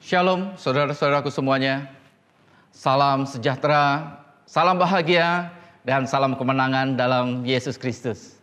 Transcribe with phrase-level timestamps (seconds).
[0.00, 1.84] Shalom saudara-saudaraku semuanya.
[2.72, 4.16] Salam sejahtera,
[4.48, 5.52] salam bahagia,
[5.84, 8.40] dan salam kemenangan dalam Yesus Kristus.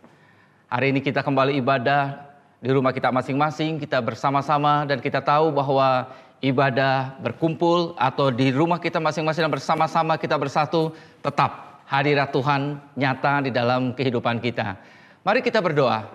[0.70, 2.30] Hari ini kita kembali ibadah
[2.62, 6.06] di rumah kita masing-masing, kita bersama-sama dan kita tahu bahwa
[6.38, 10.94] ibadah berkumpul atau di rumah kita masing-masing dan bersama-sama kita bersatu
[11.26, 14.78] tetap hadirat Tuhan nyata di dalam kehidupan kita.
[15.26, 16.06] Mari kita berdoa.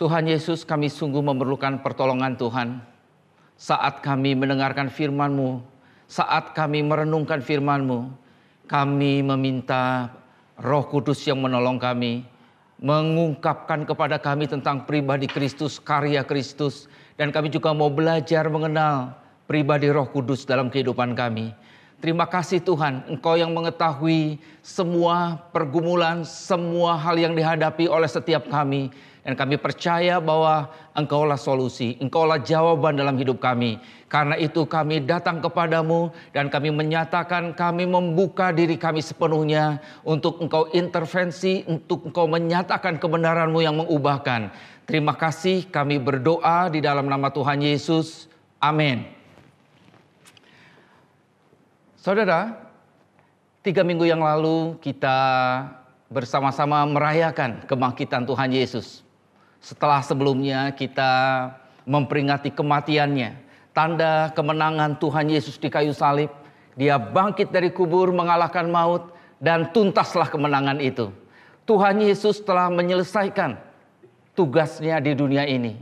[0.00, 2.80] Tuhan Yesus kami sungguh memerlukan pertolongan Tuhan.
[3.60, 5.60] Saat kami mendengarkan firman-Mu,
[6.08, 8.08] saat kami merenungkan firman-Mu,
[8.64, 10.08] kami meminta
[10.56, 12.24] roh kudus yang menolong kami,
[12.80, 16.88] mengungkapkan kepada kami tentang pribadi Kristus, karya Kristus,
[17.20, 21.52] dan kami juga mau belajar mengenal pribadi roh kudus dalam kehidupan kami.
[22.00, 28.88] Terima kasih Tuhan, Engkau yang mengetahui semua pergumulan, semua hal yang dihadapi oleh setiap kami.
[29.20, 33.76] Dan kami percaya bahwa Engkaulah solusi, Engkaulah jawaban dalam hidup kami.
[34.08, 40.72] Karena itu kami datang kepadamu dan kami menyatakan kami membuka diri kami sepenuhnya untuk Engkau
[40.72, 44.50] intervensi, untuk Engkau menyatakan kebenaranmu yang mengubahkan.
[44.88, 48.26] Terima kasih kami berdoa di dalam nama Tuhan Yesus.
[48.58, 49.06] Amin.
[52.00, 52.56] Saudara,
[53.60, 55.20] tiga minggu yang lalu kita
[56.10, 59.06] bersama-sama merayakan kebangkitan Tuhan Yesus.
[59.60, 61.12] Setelah sebelumnya kita
[61.84, 63.36] memperingati kematiannya,
[63.76, 66.32] tanda kemenangan Tuhan Yesus di kayu salib.
[66.74, 71.12] Dia bangkit dari kubur mengalahkan maut dan tuntaslah kemenangan itu.
[71.68, 73.60] Tuhan Yesus telah menyelesaikan
[74.32, 75.76] tugasnya di dunia ini.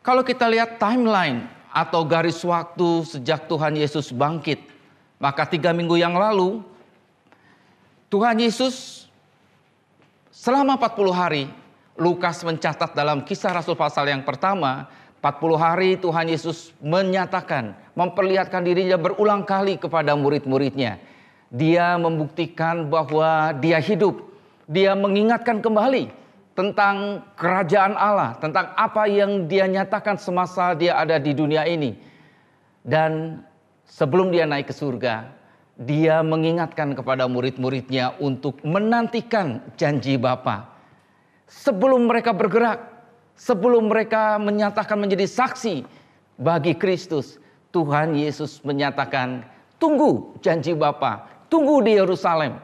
[0.00, 4.58] Kalau kita lihat timeline atau garis waktu sejak Tuhan Yesus bangkit.
[5.20, 6.64] Maka tiga minggu yang lalu
[8.10, 9.06] Tuhan Yesus
[10.32, 11.44] selama 40 hari
[12.00, 14.88] Lukas mencatat dalam kisah Rasul pasal yang pertama
[15.20, 20.96] 40 hari Tuhan Yesus menyatakan, memperlihatkan dirinya berulang kali kepada murid-muridnya.
[21.52, 24.32] Dia membuktikan bahwa dia hidup.
[24.64, 26.08] Dia mengingatkan kembali
[26.56, 32.00] tentang kerajaan Allah, tentang apa yang dia nyatakan semasa dia ada di dunia ini.
[32.80, 33.44] Dan
[33.84, 35.36] sebelum dia naik ke surga,
[35.76, 40.79] dia mengingatkan kepada murid-muridnya untuk menantikan janji Bapa.
[41.50, 42.78] Sebelum mereka bergerak,
[43.34, 45.82] sebelum mereka menyatakan menjadi saksi
[46.38, 47.42] bagi Kristus,
[47.74, 49.42] Tuhan Yesus menyatakan,
[49.82, 52.54] "Tunggu janji Bapa, tunggu di Yerusalem."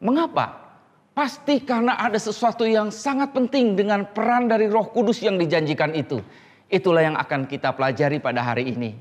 [0.00, 0.72] Mengapa?
[1.12, 6.22] Pasti karena ada sesuatu yang sangat penting dengan peran dari Roh Kudus yang dijanjikan itu.
[6.70, 8.94] Itulah yang akan kita pelajari pada hari ini.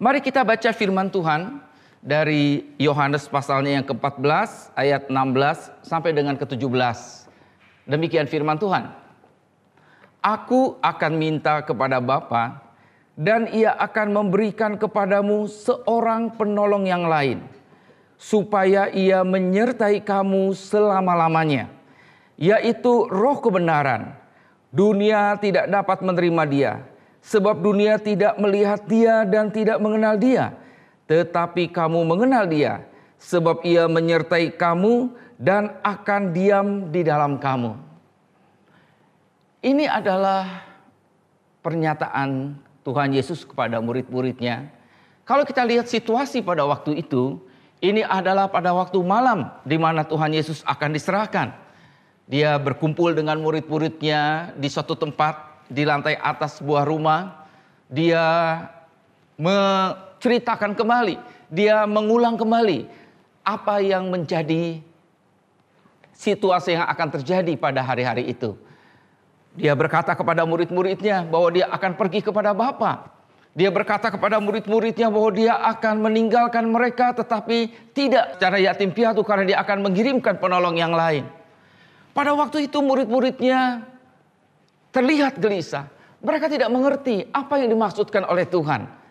[0.00, 1.60] Mari kita baca firman Tuhan
[2.04, 6.68] dari Yohanes pasalnya yang ke-14 ayat 16 sampai dengan ke-17.
[7.88, 8.92] Demikian firman Tuhan.
[10.20, 12.60] Aku akan minta kepada Bapa
[13.16, 17.40] dan ia akan memberikan kepadamu seorang penolong yang lain
[18.20, 21.68] supaya ia menyertai kamu selama-lamanya,
[22.36, 24.16] yaitu roh kebenaran.
[24.74, 26.72] Dunia tidak dapat menerima dia,
[27.20, 30.63] sebab dunia tidak melihat dia dan tidak mengenal dia.
[31.04, 32.84] Tetapi kamu mengenal dia,
[33.20, 37.76] sebab ia menyertai kamu dan akan diam di dalam kamu.
[39.64, 40.64] Ini adalah
[41.64, 44.68] pernyataan Tuhan Yesus kepada murid-muridnya.
[45.24, 47.40] Kalau kita lihat situasi pada waktu itu,
[47.80, 51.56] ini adalah pada waktu malam di mana Tuhan Yesus akan diserahkan.
[52.28, 57.48] Dia berkumpul dengan murid-muridnya di suatu tempat di lantai atas sebuah rumah.
[57.88, 58.24] Dia
[60.24, 61.20] menceritakan kembali,
[61.52, 62.88] dia mengulang kembali
[63.44, 64.80] apa yang menjadi
[66.16, 68.56] situasi yang akan terjadi pada hari-hari itu.
[69.52, 73.12] Dia berkata kepada murid-muridnya bahwa dia akan pergi kepada Bapa.
[73.52, 79.44] Dia berkata kepada murid-muridnya bahwa dia akan meninggalkan mereka tetapi tidak secara yatim piatu karena
[79.44, 81.28] dia akan mengirimkan penolong yang lain.
[82.16, 83.84] Pada waktu itu murid-muridnya
[84.88, 85.84] terlihat gelisah.
[86.24, 89.03] Mereka tidak mengerti apa yang dimaksudkan oleh Tuhan.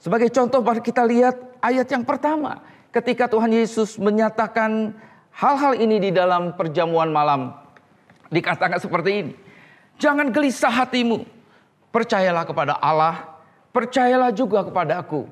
[0.00, 2.62] Sebagai contoh kita lihat ayat yang pertama.
[2.94, 4.96] Ketika Tuhan Yesus menyatakan
[5.36, 7.52] hal-hal ini di dalam perjamuan malam.
[8.32, 9.32] Dikatakan seperti ini.
[10.00, 11.24] Jangan gelisah hatimu.
[11.92, 13.36] Percayalah kepada Allah
[13.76, 15.28] percayalah juga kepada aku.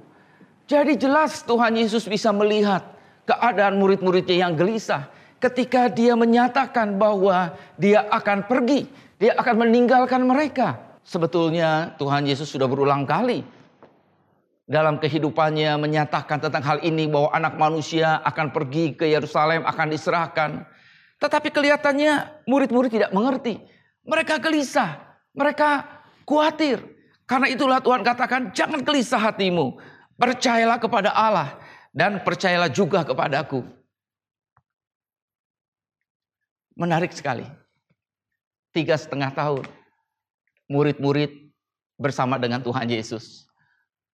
[0.68, 2.84] Jadi jelas Tuhan Yesus bisa melihat
[3.24, 5.08] keadaan murid-muridnya yang gelisah
[5.40, 8.84] ketika dia menyatakan bahwa dia akan pergi,
[9.16, 10.76] dia akan meninggalkan mereka.
[11.04, 13.44] Sebetulnya Tuhan Yesus sudah berulang kali
[14.64, 20.64] dalam kehidupannya menyatakan tentang hal ini bahwa anak manusia akan pergi ke Yerusalem, akan diserahkan.
[21.20, 23.60] Tetapi kelihatannya murid-murid tidak mengerti.
[24.04, 25.20] Mereka gelisah.
[25.36, 25.84] Mereka
[26.24, 26.80] khawatir.
[27.24, 29.76] Karena itulah Tuhan katakan, jangan gelisah hatimu.
[30.16, 31.56] Percayalah kepada Allah
[31.92, 33.64] dan percayalah juga kepadaku.
[36.74, 37.46] Menarik sekali.
[38.74, 39.64] Tiga setengah tahun.
[40.66, 41.52] Murid-murid
[42.00, 43.46] bersama dengan Tuhan Yesus.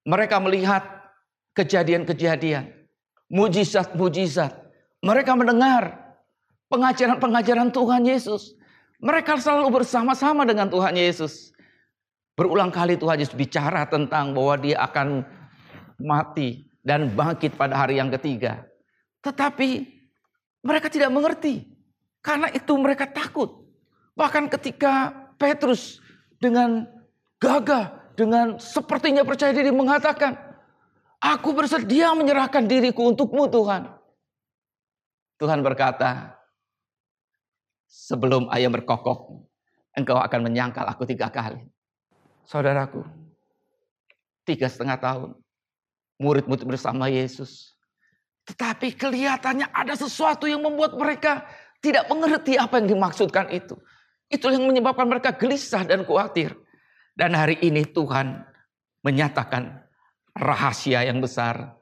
[0.06, 0.86] Mereka melihat
[1.58, 2.70] kejadian-kejadian.
[3.28, 4.54] Mujizat-mujizat.
[5.02, 6.16] Mereka mendengar
[6.70, 8.54] pengajaran-pengajaran Tuhan Yesus.
[9.02, 11.52] Mereka selalu bersama-sama dengan Tuhan Yesus.
[12.38, 15.26] Berulang kali Tuhan Yesus bicara tentang bahwa dia akan
[15.98, 18.62] mati dan bangkit pada hari yang ketiga.
[19.26, 19.90] Tetapi
[20.62, 21.66] mereka tidak mengerti.
[22.22, 23.66] Karena itu mereka takut.
[24.14, 26.02] Bahkan ketika Petrus
[26.38, 26.86] dengan
[27.42, 30.56] gagah, dengan sepertinya percaya diri mengatakan,
[31.26, 33.90] Aku bersedia menyerahkan diriku untukmu Tuhan.
[35.42, 36.38] Tuhan berkata,
[37.90, 39.42] sebelum ayam berkokok,
[39.98, 41.66] engkau akan menyangkal aku tiga kali.
[42.46, 43.02] Saudaraku,
[44.46, 45.30] tiga setengah tahun,
[46.22, 47.74] murid-murid bersama Yesus.
[48.46, 51.42] Tetapi kelihatannya ada sesuatu yang membuat mereka
[51.82, 53.74] tidak mengerti apa yang dimaksudkan itu.
[54.30, 56.54] Itu yang menyebabkan mereka gelisah dan khawatir.
[57.16, 58.44] Dan hari ini Tuhan
[59.00, 59.72] menyatakan
[60.36, 61.80] rahasia yang besar.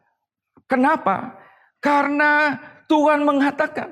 [0.70, 1.42] Kenapa?
[1.82, 2.54] Karena
[2.86, 3.92] Tuhan mengatakan,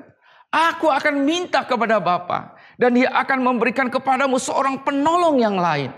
[0.54, 5.90] aku akan minta kepada Bapa dan dia akan memberikan kepadamu seorang penolong yang lain.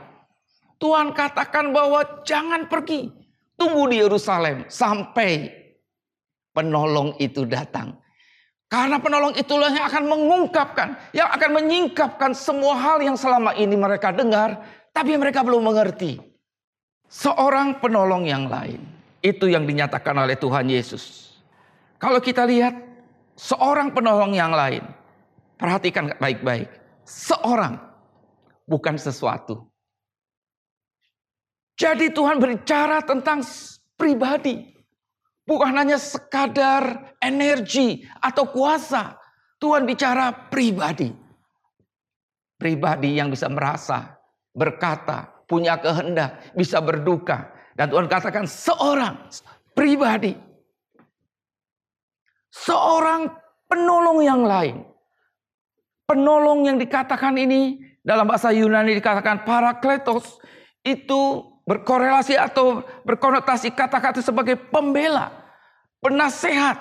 [0.81, 3.13] Tuhan katakan bahwa jangan pergi.
[3.55, 5.47] Tunggu di Yerusalem sampai
[6.51, 7.95] penolong itu datang.
[8.67, 14.11] Karena penolong itulah yang akan mengungkapkan, yang akan menyingkapkan semua hal yang selama ini mereka
[14.11, 14.59] dengar,
[14.95, 16.23] tapi mereka belum mengerti.
[17.11, 18.81] Seorang penolong yang lain,
[19.21, 21.35] itu yang dinyatakan oleh Tuhan Yesus.
[21.99, 22.79] Kalau kita lihat
[23.35, 24.87] seorang penolong yang lain,
[25.59, 26.71] perhatikan baik-baik.
[27.05, 27.77] Seorang,
[28.65, 29.69] bukan sesuatu.
[31.75, 33.43] Jadi Tuhan berbicara tentang
[33.99, 34.73] pribadi.
[35.45, 39.21] Bukan hanya sekadar energi atau kuasa.
[39.61, 41.13] Tuhan bicara pribadi.
[42.57, 44.24] Pribadi yang bisa merasa,
[44.55, 47.53] berkata, punya kehendak, bisa berduka.
[47.75, 49.29] Dan Tuhan katakan seorang
[49.75, 50.33] pribadi.
[52.55, 53.29] Seorang
[53.67, 54.87] penolong yang lain.
[56.07, 60.39] Penolong yang dikatakan ini dalam bahasa Yunani dikatakan parakletos
[60.87, 65.33] itu berkorelasi atau berkonotasi kata-kata sebagai pembela,
[66.05, 66.77] penasehat,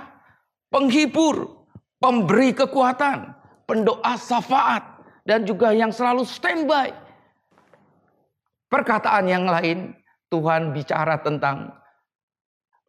[0.67, 1.65] penghibur,
[2.03, 3.31] pemberi kekuatan,
[3.63, 4.83] pendoa syafaat,
[5.23, 6.91] dan juga yang selalu standby.
[8.73, 9.93] Perkataan yang lain,
[10.33, 11.77] Tuhan bicara tentang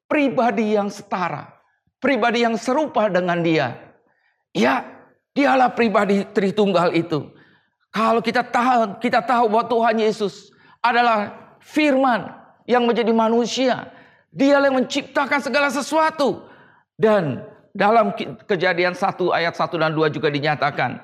[0.08, 1.60] pribadi yang setara,
[2.00, 3.76] pribadi yang serupa dengan dia.
[4.56, 4.80] Ya,
[5.36, 7.28] dialah pribadi Tritunggal itu.
[7.92, 10.48] Kalau kita tahu, kita tahu bahwa Tuhan Yesus
[10.80, 12.32] adalah firman
[12.64, 13.92] yang menjadi manusia.
[14.32, 16.48] Dia yang menciptakan segala sesuatu.
[16.96, 17.44] Dan
[17.76, 18.16] dalam
[18.48, 20.96] kejadian 1 ayat 1 dan 2 juga dinyatakan.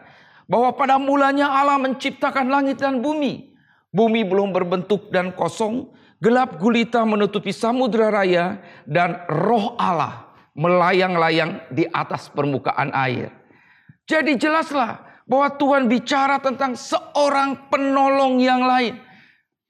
[0.49, 3.50] Bahwa pada mulanya Allah menciptakan langit dan bumi.
[3.91, 5.91] Bumi belum berbentuk dan kosong.
[6.23, 8.63] Gelap gulita menutupi samudera raya.
[8.87, 13.31] Dan roh Allah melayang-layang di atas permukaan air.
[14.07, 18.99] Jadi jelaslah bahwa Tuhan bicara tentang seorang penolong yang lain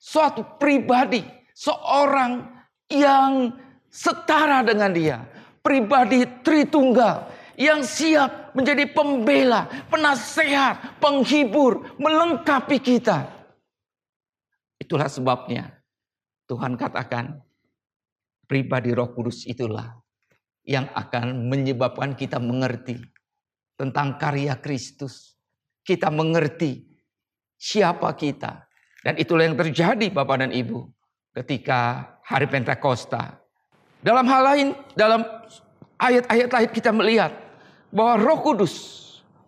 [0.00, 1.20] suatu pribadi,
[1.52, 2.48] seorang
[2.88, 3.52] yang
[3.92, 5.18] setara dengan dia.
[5.60, 7.28] Pribadi Tritunggal
[7.60, 13.28] yang siap menjadi pembela, penasehat, penghibur, melengkapi kita.
[14.80, 15.76] Itulah sebabnya
[16.48, 17.38] Tuhan katakan
[18.48, 20.00] pribadi Roh Kudus itulah
[20.64, 22.98] yang akan menyebabkan kita mengerti
[23.76, 25.36] tentang karya Kristus.
[25.80, 26.84] Kita mengerti
[27.56, 28.68] siapa kita,
[29.00, 30.84] dan itulah yang terjadi Bapak dan Ibu
[31.40, 33.40] ketika hari Pentakosta.
[34.04, 35.24] Dalam hal lain, dalam
[35.96, 37.32] ayat-ayat lain kita melihat
[37.92, 38.74] bahwa Roh Kudus,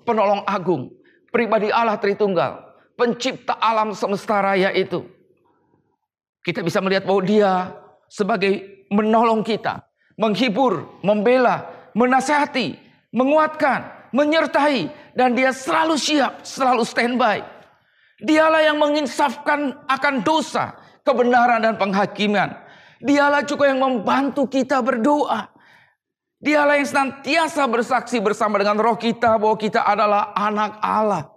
[0.08, 0.92] penolong agung,
[1.28, 2.64] pribadi Allah Tritunggal,
[2.96, 5.04] pencipta alam semesta raya itu.
[6.42, 7.70] Kita bisa melihat bahwa dia
[8.10, 9.86] sebagai menolong kita,
[10.18, 12.76] menghibur, membela, menasehati,
[13.14, 17.40] menguatkan, menyertai, dan dia selalu siap, selalu standby
[18.22, 22.54] Dialah yang menginsafkan akan dosa, kebenaran dan penghakiman.
[23.02, 25.50] Dialah juga yang membantu kita berdoa.
[26.38, 31.34] Dialah yang senantiasa bersaksi bersama dengan roh kita bahwa kita adalah anak Allah.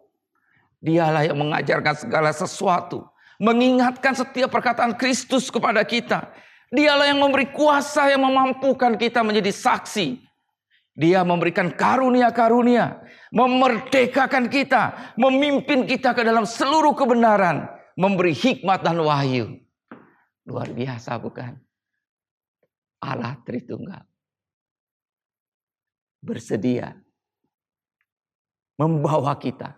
[0.78, 3.02] Dialah yang mengajarkan segala sesuatu.
[3.42, 6.32] Mengingatkan setiap perkataan Kristus kepada kita.
[6.72, 10.24] Dialah yang memberi kuasa yang memampukan kita menjadi saksi.
[10.96, 13.04] Dia memberikan karunia-karunia
[13.36, 17.68] memerdekakan kita, memimpin kita ke dalam seluruh kebenaran,
[18.00, 19.60] memberi hikmat dan wahyu.
[20.48, 21.60] Luar biasa bukan?
[23.04, 24.08] Allah Tritunggal.
[26.24, 26.96] Bersedia
[28.80, 29.76] membawa kita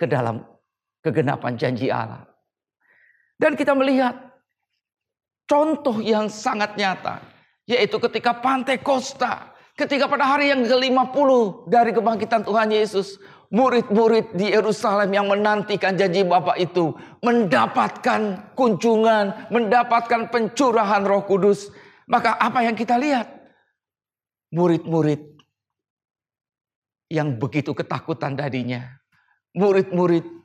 [0.00, 0.42] ke dalam
[1.04, 2.29] kegenapan janji Allah.
[3.40, 4.12] Dan kita melihat
[5.48, 7.24] contoh yang sangat nyata.
[7.64, 9.56] Yaitu ketika Pantai Costa.
[9.72, 11.30] Ketika pada hari yang ke-50
[11.72, 13.16] dari kebangkitan Tuhan Yesus.
[13.50, 16.92] Murid-murid di Yerusalem yang menantikan janji Bapak itu.
[17.24, 19.48] Mendapatkan kunjungan.
[19.48, 21.72] Mendapatkan pencurahan roh kudus.
[22.04, 23.40] Maka apa yang kita lihat?
[24.52, 25.40] Murid-murid
[27.08, 28.86] yang begitu ketakutan tadinya.
[29.56, 30.39] Murid-murid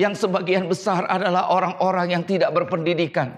[0.00, 3.36] yang sebagian besar adalah orang-orang yang tidak berpendidikan.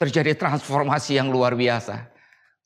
[0.00, 2.10] Terjadi transformasi yang luar biasa.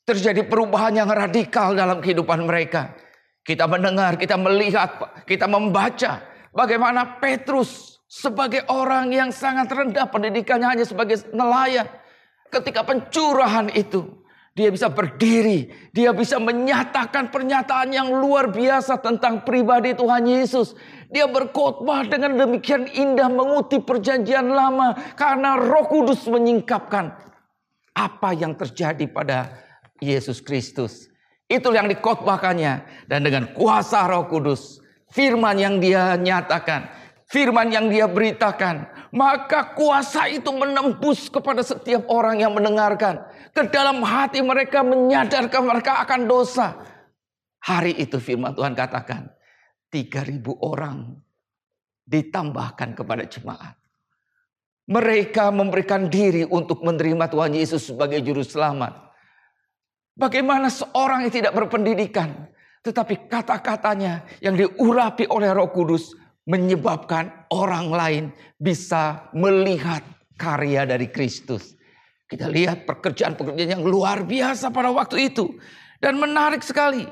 [0.06, 2.94] Terjadi perubahan yang radikal dalam kehidupan mereka.
[3.42, 6.22] Kita mendengar, kita melihat, kita membaca
[6.54, 11.86] bagaimana Petrus sebagai orang yang sangat rendah pendidikannya hanya sebagai nelayan.
[12.46, 14.06] Ketika pencurahan itu,
[14.56, 20.72] dia bisa berdiri, dia bisa menyatakan pernyataan yang luar biasa tentang pribadi Tuhan Yesus.
[21.12, 27.12] Dia berkhotbah dengan demikian indah mengutip perjanjian lama karena Roh Kudus menyingkapkan
[27.92, 29.52] apa yang terjadi pada
[30.00, 31.12] Yesus Kristus.
[31.46, 34.80] Itu yang dikhotbahkannya dan dengan kuasa Roh Kudus,
[35.12, 42.42] firman yang dia nyatakan, firman yang dia beritakan, maka kuasa itu menembus kepada setiap orang
[42.42, 43.22] yang mendengarkan.
[43.50, 46.76] Ke dalam hati mereka menyadarkan mereka akan dosa.
[47.66, 49.26] Hari itu firman Tuhan katakan,
[49.90, 51.18] 3000 orang
[52.06, 53.74] ditambahkan kepada jemaat.
[54.86, 58.94] Mereka memberikan diri untuk menerima Tuhan Yesus sebagai juru selamat.
[60.14, 62.46] Bagaimana seorang yang tidak berpendidikan,
[62.86, 66.14] tetapi kata-katanya yang diurapi oleh Roh Kudus
[66.46, 68.24] menyebabkan orang lain
[68.56, 70.00] bisa melihat
[70.38, 71.74] karya dari Kristus.
[72.26, 75.58] Kita lihat pekerjaan-pekerjaan yang luar biasa pada waktu itu.
[75.98, 77.06] Dan menarik sekali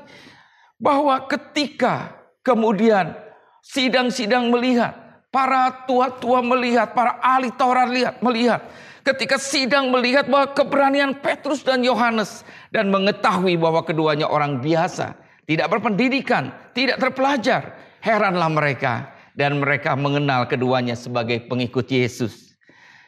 [0.79, 3.15] bahwa ketika kemudian
[3.63, 4.95] sidang-sidang melihat,
[5.31, 8.63] para tua-tua melihat, para ahli Taurat lihat, melihat.
[9.05, 12.41] Ketika sidang melihat bahwa keberanian Petrus dan Yohanes
[12.73, 15.13] dan mengetahui bahwa keduanya orang biasa,
[15.45, 22.55] tidak berpendidikan, tidak terpelajar, heranlah mereka dan mereka mengenal keduanya sebagai pengikut Yesus.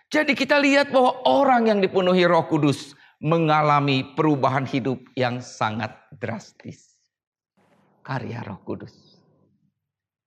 [0.08, 6.96] Jadi kita lihat bahwa orang yang dipenuhi Roh Kudus mengalami perubahan hidup yang sangat drastis.
[8.04, 9.20] Karya Roh Kudus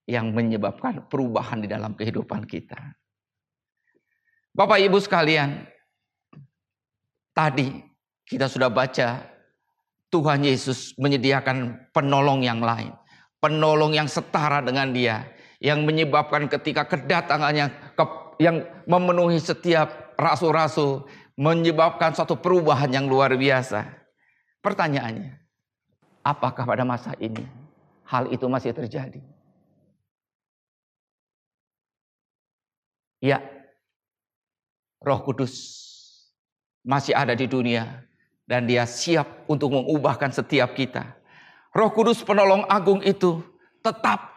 [0.05, 2.77] yang menyebabkan perubahan di dalam kehidupan kita.
[4.51, 5.63] Bapak Ibu sekalian,
[7.31, 7.71] tadi
[8.27, 9.23] kita sudah baca
[10.11, 12.91] Tuhan Yesus menyediakan penolong yang lain,
[13.39, 15.23] penolong yang setara dengan Dia,
[15.61, 18.05] yang menyebabkan ketika kedatangannya ke,
[18.41, 21.05] yang memenuhi setiap rasul-rasul
[21.37, 23.85] menyebabkan suatu perubahan yang luar biasa.
[24.65, 25.37] Pertanyaannya,
[26.25, 27.45] apakah pada masa ini
[28.09, 29.21] hal itu masih terjadi?
[33.21, 33.45] Ya,
[35.05, 35.53] Roh Kudus
[36.81, 38.05] masih ada di dunia
[38.49, 41.21] dan dia siap untuk mengubahkan setiap kita.
[41.77, 43.45] Roh Kudus penolong agung itu
[43.85, 44.30] tetap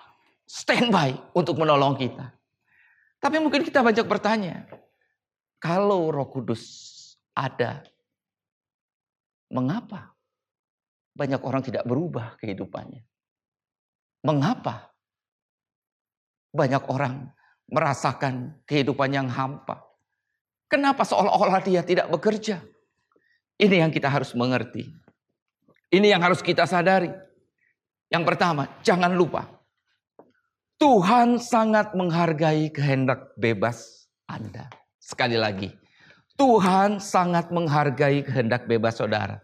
[0.53, 2.29] standby untuk menolong kita.
[3.17, 4.69] Tapi mungkin kita banyak bertanya,
[5.57, 6.61] kalau Roh Kudus
[7.33, 7.81] ada,
[9.49, 10.13] mengapa
[11.17, 13.01] banyak orang tidak berubah kehidupannya?
[14.21, 14.93] Mengapa
[16.53, 17.33] banyak orang
[17.73, 19.81] merasakan kehidupan yang hampa?
[20.69, 22.61] Kenapa seolah-olah dia tidak bekerja?
[23.57, 24.85] Ini yang kita harus mengerti.
[25.89, 27.09] Ini yang harus kita sadari.
[28.09, 29.52] Yang pertama, jangan lupa
[30.83, 34.67] Tuhan sangat menghargai kehendak bebas Anda.
[34.99, 35.71] Sekali lagi,
[36.35, 39.39] Tuhan sangat menghargai kehendak bebas saudara.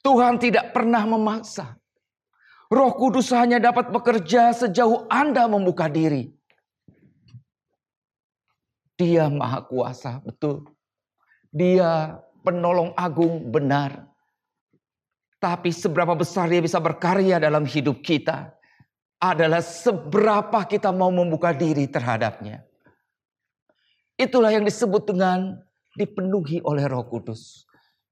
[0.00, 1.76] Tuhan tidak pernah memaksa.
[2.72, 6.32] Roh Kudus hanya dapat bekerja sejauh Anda membuka diri.
[8.96, 10.72] Dia maha kuasa, betul.
[11.52, 14.08] Dia penolong agung, benar.
[15.36, 18.55] Tapi seberapa besar dia bisa berkarya dalam hidup kita
[19.20, 22.64] adalah seberapa kita mau membuka diri terhadapnya.
[24.16, 25.60] Itulah yang disebut dengan
[25.96, 27.64] dipenuhi oleh Roh Kudus.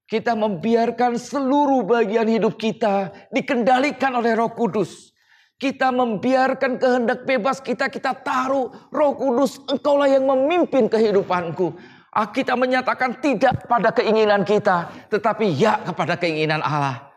[0.05, 5.13] Kita membiarkan seluruh bagian hidup kita dikendalikan oleh Roh Kudus.
[5.57, 11.73] Kita membiarkan kehendak bebas kita, kita taruh Roh Kudus, Engkaulah yang memimpin kehidupanku.
[12.13, 17.11] Ah, kita menyatakan tidak pada keinginan kita, tetapi ya kepada keinginan Allah.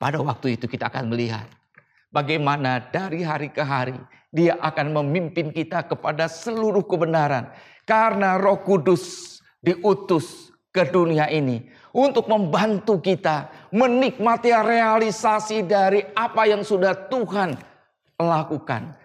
[0.00, 1.46] Pada waktu itu kita akan melihat
[2.12, 3.96] Bagaimana dari hari ke hari
[4.28, 7.48] dia akan memimpin kita kepada seluruh kebenaran.
[7.88, 16.64] Karena roh kudus diutus ke dunia ini untuk membantu kita menikmati realisasi dari apa yang
[16.64, 17.56] sudah Tuhan
[18.16, 18.96] lakukan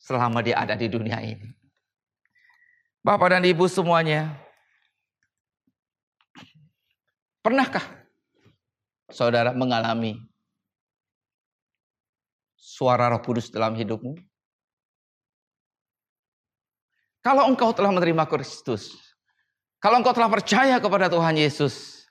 [0.00, 1.48] selama dia ada di dunia ini.
[3.04, 4.32] Bapak dan Ibu semuanya,
[7.44, 7.84] pernahkah
[9.12, 10.16] saudara mengalami
[12.64, 14.16] suara Roh Kudus dalam hidupmu?
[17.20, 18.96] Kalau engkau telah menerima Kristus,
[19.80, 22.04] kalau engkau telah percaya kepada Tuhan Yesus,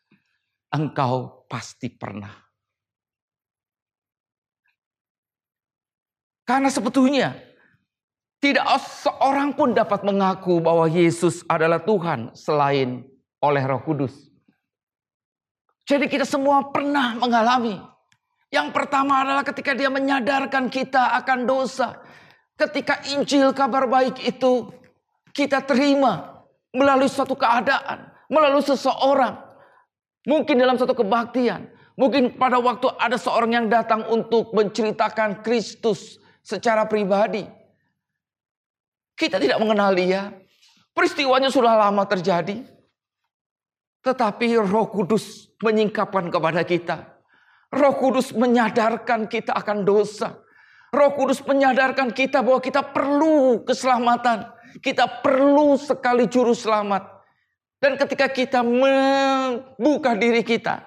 [0.69, 2.33] engkau pasti pernah.
[6.45, 7.33] Karena sebetulnya
[8.43, 13.05] tidak seorang pun dapat mengaku bahwa Yesus adalah Tuhan selain
[13.39, 14.33] oleh Roh Kudus.
[15.87, 17.79] Jadi kita semua pernah mengalami
[18.53, 21.97] yang pertama adalah ketika dia menyadarkan kita akan dosa.
[22.53, 24.69] Ketika Injil kabar baik itu
[25.33, 29.41] kita terima melalui suatu keadaan, melalui seseorang.
[30.29, 31.65] Mungkin dalam satu kebaktian.
[31.97, 37.49] Mungkin pada waktu ada seorang yang datang untuk menceritakan Kristus secara pribadi.
[39.17, 40.29] Kita tidak mengenal dia.
[40.93, 42.61] Peristiwanya sudah lama terjadi.
[44.05, 47.13] Tetapi roh kudus menyingkapkan kepada kita
[47.73, 50.37] Roh Kudus menyadarkan kita akan dosa.
[50.93, 54.45] Roh Kudus menyadarkan kita bahwa kita perlu keselamatan.
[54.77, 57.01] Kita perlu sekali juru selamat.
[57.81, 60.85] Dan ketika kita membuka diri kita,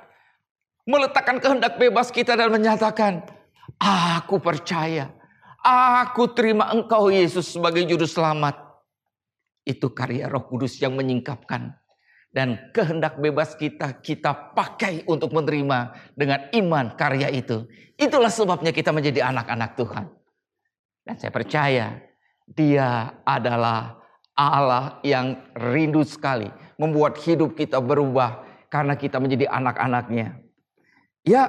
[0.87, 3.21] meletakkan kehendak bebas kita dan menyatakan,
[3.83, 5.11] aku percaya,
[5.67, 8.57] aku terima engkau Yesus sebagai juru selamat.
[9.67, 11.75] Itu karya roh kudus yang menyingkapkan
[12.37, 17.65] dan kehendak bebas kita kita pakai untuk menerima dengan iman karya itu.
[17.97, 20.05] Itulah sebabnya kita menjadi anak-anak Tuhan.
[21.01, 21.97] Dan saya percaya
[22.45, 23.97] dia adalah
[24.37, 30.37] Allah yang rindu sekali membuat hidup kita berubah karena kita menjadi anak-anaknya.
[31.25, 31.49] Ya,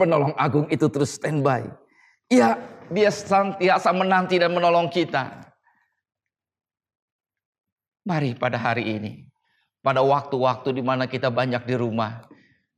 [0.00, 1.68] penolong agung itu terus standby.
[2.32, 2.56] Ya,
[2.88, 5.44] dia senantiasa menanti dan menolong kita.
[8.08, 9.27] Mari pada hari ini
[9.82, 12.26] pada waktu-waktu di mana kita banyak di rumah.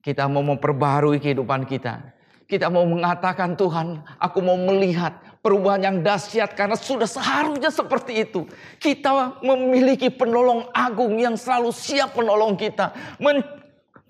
[0.00, 2.16] Kita mau memperbarui kehidupan kita.
[2.50, 8.42] Kita mau mengatakan Tuhan, aku mau melihat perubahan yang dahsyat karena sudah seharusnya seperti itu.
[8.82, 12.90] Kita memiliki penolong agung yang selalu siap menolong kita.
[13.22, 13.44] Men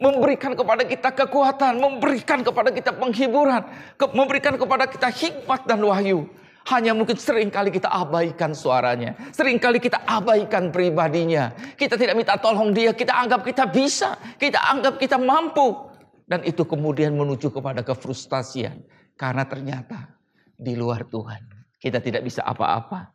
[0.01, 3.61] memberikan kepada kita kekuatan, memberikan kepada kita penghiburan,
[4.01, 6.25] ke memberikan kepada kita hikmat dan wahyu.
[6.71, 9.19] Hanya mungkin sering kali kita abaikan suaranya.
[9.35, 11.51] Seringkali kita abaikan pribadinya.
[11.75, 12.95] Kita tidak minta tolong dia.
[12.95, 14.15] Kita anggap kita bisa.
[14.39, 15.91] Kita anggap kita mampu.
[16.23, 18.87] Dan itu kemudian menuju kepada kefrustasian.
[19.19, 20.15] Karena ternyata
[20.55, 21.43] di luar Tuhan.
[21.75, 23.11] Kita tidak bisa apa-apa.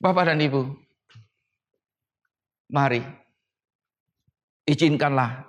[0.00, 0.62] Bapak dan Ibu.
[2.72, 3.04] Mari.
[4.64, 5.44] Izinkanlah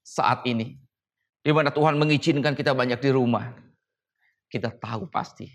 [0.00, 0.72] saat ini.
[1.44, 3.63] Di mana Tuhan mengizinkan kita banyak di rumah
[4.54, 5.50] kita tahu pasti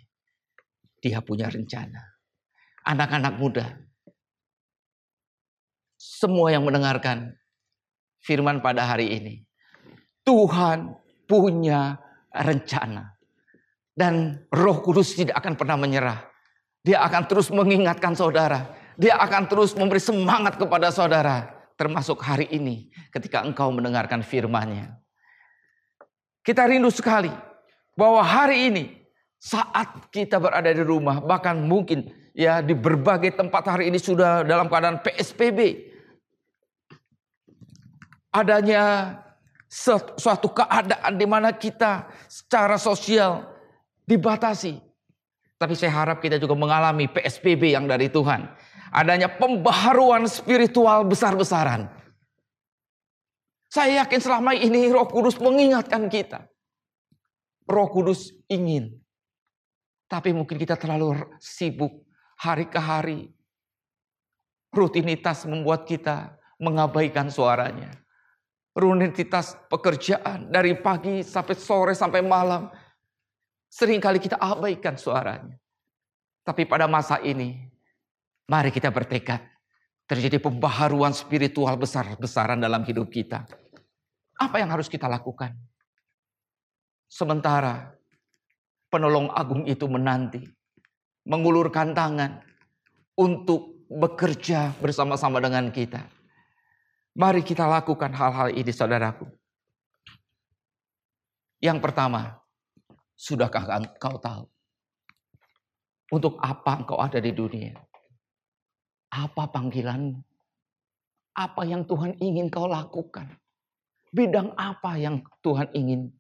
[1.00, 2.04] dia punya rencana.
[2.84, 3.80] Anak-anak muda,
[5.96, 7.32] semua yang mendengarkan
[8.20, 9.36] firman pada hari ini,
[10.28, 11.96] Tuhan punya
[12.36, 13.16] rencana.
[13.96, 16.20] Dan roh kudus tidak akan pernah menyerah.
[16.84, 18.76] Dia akan terus mengingatkan saudara.
[18.96, 21.52] Dia akan terus memberi semangat kepada saudara.
[21.76, 24.96] Termasuk hari ini ketika engkau mendengarkan firmannya.
[26.44, 27.32] Kita rindu sekali
[28.00, 28.84] bahwa hari ini
[29.36, 34.72] saat kita berada di rumah bahkan mungkin ya di berbagai tempat hari ini sudah dalam
[34.72, 35.92] keadaan PSBB
[38.32, 39.16] adanya
[40.16, 43.44] suatu keadaan di mana kita secara sosial
[44.08, 44.80] dibatasi.
[45.60, 48.48] Tapi saya harap kita juga mengalami PSBB yang dari Tuhan.
[48.96, 51.92] Adanya pembaharuan spiritual besar-besaran.
[53.70, 56.50] Saya yakin selama ini Roh Kudus mengingatkan kita
[57.70, 58.98] Roh Kudus ingin.
[60.10, 62.02] Tapi mungkin kita terlalu sibuk
[62.34, 63.30] hari ke hari.
[64.74, 67.94] Rutinitas membuat kita mengabaikan suaranya.
[68.74, 72.74] Rutinitas pekerjaan dari pagi sampai sore sampai malam.
[73.70, 75.54] Seringkali kita abaikan suaranya.
[76.42, 77.70] Tapi pada masa ini,
[78.50, 79.46] mari kita bertekad.
[80.10, 83.46] Terjadi pembaharuan spiritual besar-besaran dalam hidup kita.
[84.42, 85.54] Apa yang harus kita lakukan?
[87.10, 87.90] Sementara
[88.94, 90.46] penolong agung itu menanti,
[91.26, 92.46] mengulurkan tangan
[93.18, 96.06] untuk bekerja bersama-sama dengan kita.
[97.18, 99.26] Mari kita lakukan hal-hal ini saudaraku.
[101.60, 102.40] Yang pertama,
[103.20, 104.48] Sudahkah engkau tahu?
[106.16, 107.76] Untuk apa engkau ada di dunia?
[109.12, 110.24] Apa panggilanmu?
[111.36, 113.28] Apa yang Tuhan ingin kau lakukan?
[114.16, 116.16] Bidang apa yang Tuhan ingin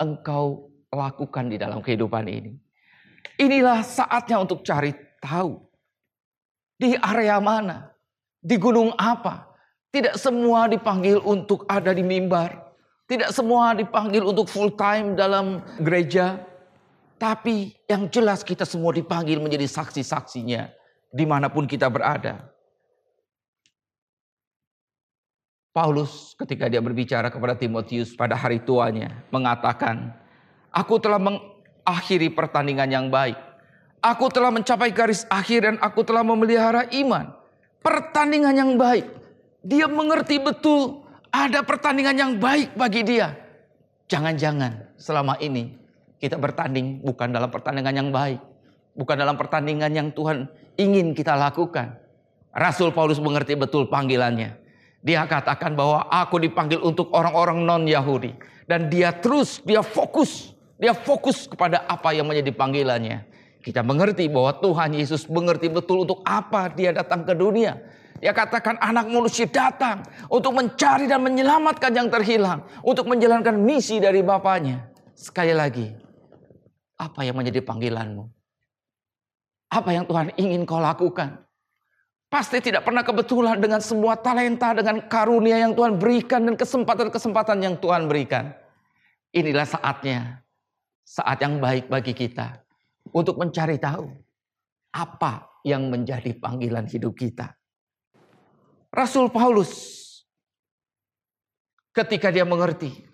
[0.00, 2.52] engkau lakukan di dalam kehidupan ini?
[3.36, 5.60] Inilah saatnya untuk cari tahu.
[6.76, 7.92] Di area mana?
[8.40, 9.48] Di gunung apa?
[9.92, 12.52] Tidak semua dipanggil untuk ada di mimbar.
[13.06, 16.36] Tidak semua dipanggil untuk full time dalam gereja.
[17.16, 20.68] Tapi yang jelas kita semua dipanggil menjadi saksi-saksinya
[21.16, 22.52] di mana pun kita berada.
[25.76, 30.08] Paulus ketika dia berbicara kepada Timotius pada hari tuanya mengatakan,
[30.72, 33.36] Aku telah mengakhiri pertandingan yang baik.
[34.00, 37.28] Aku telah mencapai garis akhir dan aku telah memelihara iman.
[37.84, 39.04] Pertandingan yang baik.
[39.60, 43.36] Dia mengerti betul ada pertandingan yang baik bagi dia.
[44.08, 45.76] Jangan-jangan selama ini
[46.16, 48.40] kita bertanding bukan dalam pertandingan yang baik.
[48.96, 50.48] Bukan dalam pertandingan yang Tuhan
[50.80, 52.00] ingin kita lakukan.
[52.56, 54.65] Rasul Paulus mengerti betul panggilannya.
[55.04, 58.34] Dia katakan bahwa aku dipanggil untuk orang-orang non-Yahudi.
[58.66, 60.56] Dan dia terus, dia fokus.
[60.76, 63.24] Dia fokus kepada apa yang menjadi panggilannya.
[63.62, 67.78] Kita mengerti bahwa Tuhan Yesus mengerti betul untuk apa dia datang ke dunia.
[68.20, 72.64] Dia katakan anak manusia datang untuk mencari dan menyelamatkan yang terhilang.
[72.82, 74.90] Untuk menjalankan misi dari Bapaknya.
[75.16, 75.88] Sekali lagi,
[76.96, 78.24] apa yang menjadi panggilanmu?
[79.72, 81.45] Apa yang Tuhan ingin kau lakukan?
[82.26, 87.74] Pasti tidak pernah kebetulan dengan semua talenta, dengan karunia yang Tuhan berikan dan kesempatan-kesempatan yang
[87.78, 88.50] Tuhan berikan.
[89.30, 90.42] Inilah saatnya,
[91.06, 92.66] saat yang baik bagi kita
[93.14, 94.10] untuk mencari tahu
[94.90, 97.54] apa yang menjadi panggilan hidup kita.
[98.90, 100.02] Rasul Paulus
[101.94, 103.06] ketika dia mengerti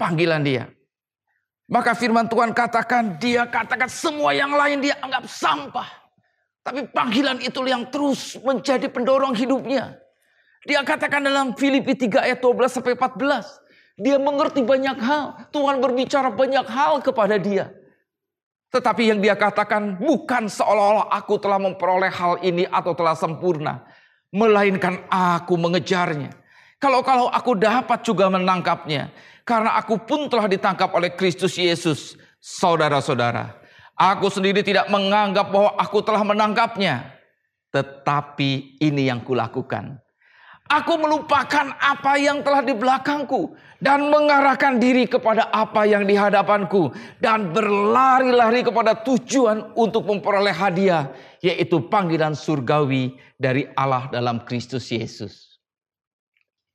[0.00, 0.64] panggilan dia.
[1.64, 6.03] Maka firman Tuhan katakan, dia katakan semua yang lain dia anggap sampah.
[6.64, 10.00] Tapi panggilan itu yang terus menjadi pendorong hidupnya.
[10.64, 14.00] Dia katakan dalam Filipi 3 ayat 12 sampai 14.
[14.00, 15.52] Dia mengerti banyak hal.
[15.52, 17.68] Tuhan berbicara banyak hal kepada dia.
[18.72, 23.84] Tetapi yang dia katakan bukan seolah-olah aku telah memperoleh hal ini atau telah sempurna
[24.34, 26.34] melainkan aku mengejarnya.
[26.82, 29.14] Kalau-kalau aku dapat juga menangkapnya,
[29.46, 33.62] karena aku pun telah ditangkap oleh Kristus Yesus, saudara-saudara.
[33.94, 37.14] Aku sendiri tidak menganggap bahwa aku telah menangkapnya,
[37.70, 40.02] tetapi ini yang kulakukan.
[40.64, 43.52] Aku melupakan apa yang telah di belakangku
[43.84, 46.88] dan mengarahkan diri kepada apa yang di hadapanku
[47.20, 51.12] dan berlari-lari kepada tujuan untuk memperoleh hadiah
[51.44, 55.60] yaitu panggilan surgawi dari Allah dalam Kristus Yesus.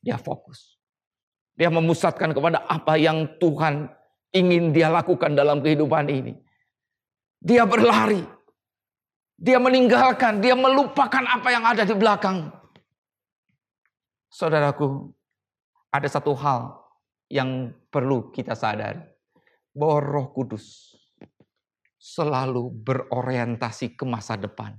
[0.05, 0.77] Dia fokus.
[1.57, 3.89] Dia memusatkan kepada apa yang Tuhan
[4.31, 6.37] ingin dia lakukan dalam kehidupan ini.
[7.39, 8.21] Dia berlari.
[9.39, 12.51] Dia meninggalkan, dia melupakan apa yang ada di belakang.
[14.27, 15.15] Saudaraku,
[15.89, 16.75] ada satu hal
[17.31, 18.99] yang perlu kita sadari.
[19.71, 20.91] Bahwa roh kudus
[21.95, 24.75] selalu berorientasi ke masa depan.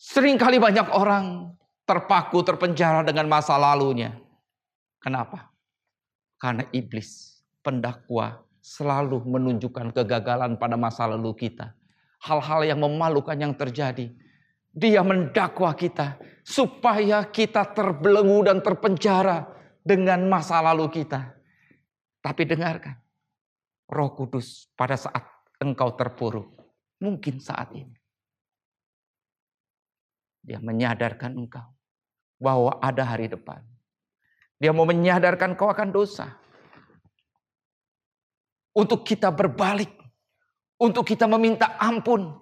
[0.00, 1.52] Seringkali banyak orang
[1.84, 4.16] terpaku, terpenjara dengan masa lalunya.
[5.00, 5.52] Kenapa?
[6.40, 11.72] Karena iblis, pendakwa, selalu menunjukkan kegagalan pada masa lalu kita.
[12.20, 14.12] Hal-hal yang memalukan yang terjadi
[14.78, 19.48] dia mendakwa kita supaya kita terbelenggu dan terpenjara
[19.80, 21.34] dengan masa lalu kita.
[22.22, 22.94] Tapi dengarkan,
[23.88, 25.24] Roh Kudus pada saat
[25.58, 26.52] engkau terpuruk,
[27.00, 27.96] mungkin saat ini.
[30.44, 31.66] Dia menyadarkan engkau
[32.38, 33.60] bahwa ada hari depan.
[34.58, 36.38] Dia mau menyadarkan kau akan dosa.
[38.78, 39.90] Untuk kita berbalik.
[40.78, 42.38] Untuk kita meminta ampun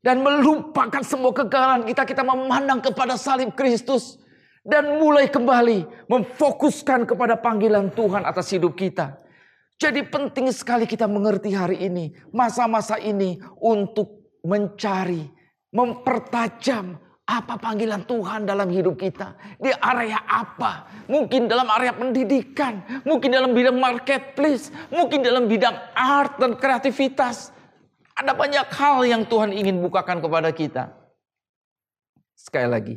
[0.00, 4.16] dan melupakan semua kegagalan kita, kita memandang kepada salib Kristus
[4.64, 9.20] dan mulai kembali memfokuskan kepada panggilan Tuhan atas hidup kita.
[9.76, 15.28] Jadi penting sekali kita mengerti hari ini, masa-masa ini untuk mencari,
[15.68, 19.32] mempertajam apa panggilan Tuhan dalam hidup kita?
[19.56, 20.84] Di area apa?
[21.08, 27.48] Mungkin dalam area pendidikan, mungkin dalam bidang marketplace, mungkin dalam bidang art dan kreativitas,
[28.12, 30.92] ada banyak hal yang Tuhan ingin bukakan kepada kita.
[32.36, 32.96] Sekali lagi,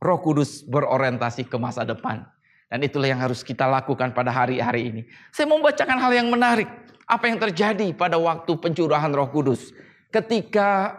[0.00, 2.24] Roh Kudus berorientasi ke masa depan.
[2.68, 5.02] Dan itulah yang harus kita lakukan pada hari-hari ini.
[5.32, 6.68] Saya mau membacakan hal yang menarik.
[7.08, 9.72] Apa yang terjadi pada waktu pencurahan Roh Kudus.
[10.12, 10.92] Ketika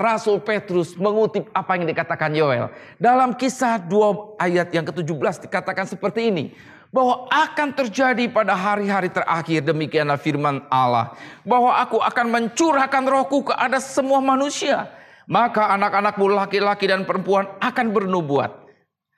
[0.00, 2.72] Rasul Petrus mengutip apa yang dikatakan Yoel.
[2.96, 6.46] Dalam kisah 2 ayat yang ke-17 dikatakan seperti ini.
[6.90, 11.14] bahwa akan terjadi pada hari-hari terakhir demikianlah firman Allah.
[11.46, 14.90] Bahwa aku akan mencurahkan rohku ke atas semua manusia.
[15.30, 18.50] Maka anak-anakmu laki-laki dan perempuan akan bernubuat.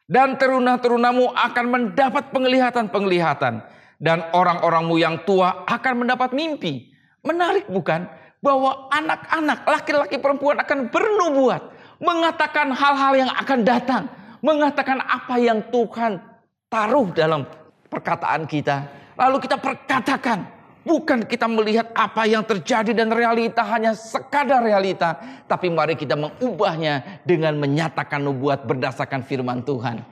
[0.05, 3.65] Dan teruna-terunamu akan mendapat penglihatan-penglihatan.
[3.97, 6.93] Dan orang-orangmu yang tua akan mendapat mimpi.
[7.25, 8.05] Menarik bukan
[8.43, 11.63] bahwa anak-anak laki-laki perempuan akan bernubuat
[12.03, 14.05] mengatakan hal-hal yang akan datang
[14.43, 16.19] mengatakan apa yang Tuhan
[16.67, 17.47] taruh dalam
[17.87, 18.91] perkataan kita.
[19.17, 20.61] Lalu kita perkatakan.
[20.83, 25.15] Bukan kita melihat apa yang terjadi dan realita hanya sekadar realita.
[25.47, 30.03] Tapi mari kita mengubahnya dengan menyatakan nubuat berdasarkan firman Tuhan.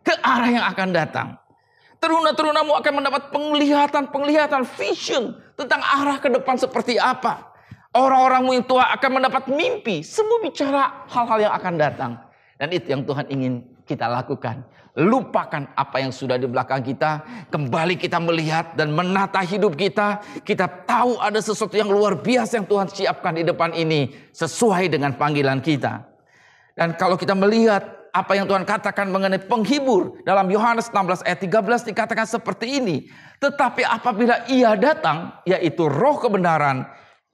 [0.00, 1.28] Ke arah yang akan datang.
[2.00, 7.47] Teruna-terunamu akan mendapat penglihatan-penglihatan, vision tentang arah ke depan seperti apa.
[7.98, 10.06] Orang-orangmu yang tua akan mendapat mimpi.
[10.06, 12.12] Semua bicara hal-hal yang akan datang.
[12.54, 14.62] Dan itu yang Tuhan ingin kita lakukan.
[14.94, 17.26] Lupakan apa yang sudah di belakang kita.
[17.50, 20.22] Kembali kita melihat dan menata hidup kita.
[20.46, 24.14] Kita tahu ada sesuatu yang luar biasa yang Tuhan siapkan di depan ini.
[24.30, 26.06] Sesuai dengan panggilan kita.
[26.78, 30.22] Dan kalau kita melihat apa yang Tuhan katakan mengenai penghibur.
[30.22, 33.10] Dalam Yohanes 16 ayat 13 dikatakan seperti ini.
[33.42, 36.86] Tetapi apabila ia datang, yaitu roh kebenaran.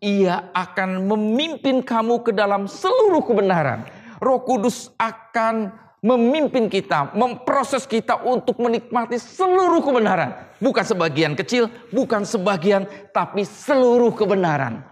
[0.05, 3.88] Ia akan memimpin kamu ke dalam seluruh kebenaran.
[4.21, 5.73] Roh Kudus akan
[6.05, 10.37] memimpin kita, memproses kita untuk menikmati seluruh kebenaran.
[10.61, 12.85] Bukan sebagian kecil, bukan sebagian,
[13.17, 14.85] tapi seluruh kebenaran.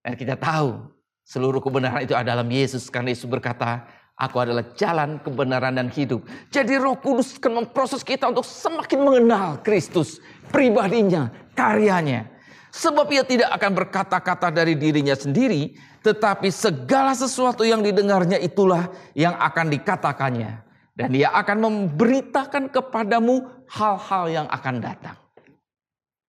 [0.00, 0.88] Dan kita tahu
[1.28, 2.88] seluruh kebenaran itu adalah Yesus.
[2.88, 3.84] Karena Yesus berkata,
[4.18, 6.26] Aku adalah jalan, kebenaran, dan hidup.
[6.50, 10.18] Jadi roh kudus akan memproses kita untuk semakin mengenal Kristus.
[10.50, 12.26] Pribadinya, karyanya.
[12.68, 15.72] Sebab ia tidak akan berkata-kata dari dirinya sendiri,
[16.04, 20.64] tetapi segala sesuatu yang didengarnya itulah yang akan dikatakannya.
[20.98, 25.16] Dan dia akan memberitakan kepadamu hal-hal yang akan datang.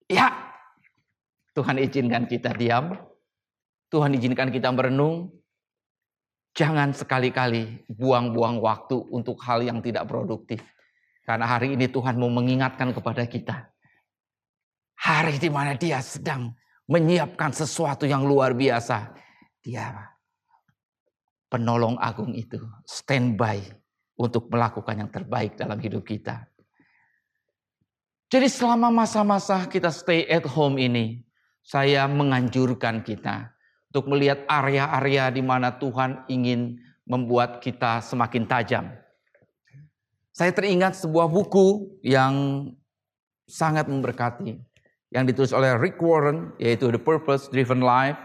[0.06, 0.30] Ya,
[1.58, 2.94] Tuhan izinkan kita diam.
[3.90, 5.34] Tuhan izinkan kita merenung.
[6.54, 10.62] Jangan sekali-kali buang-buang waktu untuk hal yang tidak produktif.
[11.26, 13.70] Karena hari ini Tuhan mau mengingatkan kepada kita.
[15.00, 16.52] Hari di mana dia sedang
[16.90, 19.16] menyiapkan sesuatu yang luar biasa
[19.64, 20.10] dia
[21.50, 23.60] penolong agung itu standby
[24.16, 26.46] untuk melakukan yang terbaik dalam hidup kita.
[28.30, 31.26] Jadi selama masa-masa kita stay at home ini,
[31.66, 33.50] saya menganjurkan kita
[33.90, 36.78] untuk melihat area-area di mana Tuhan ingin
[37.10, 38.86] membuat kita semakin tajam.
[40.30, 42.70] Saya teringat sebuah buku yang
[43.50, 44.62] sangat memberkati
[45.10, 48.20] yang ditulis oleh Rick Warren yaitu The Purpose Driven Life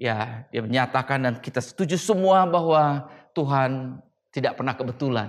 [0.00, 4.00] ya dia menyatakan dan kita setuju semua bahwa Tuhan
[4.34, 5.28] tidak pernah kebetulan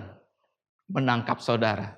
[0.89, 1.98] menangkap saudara.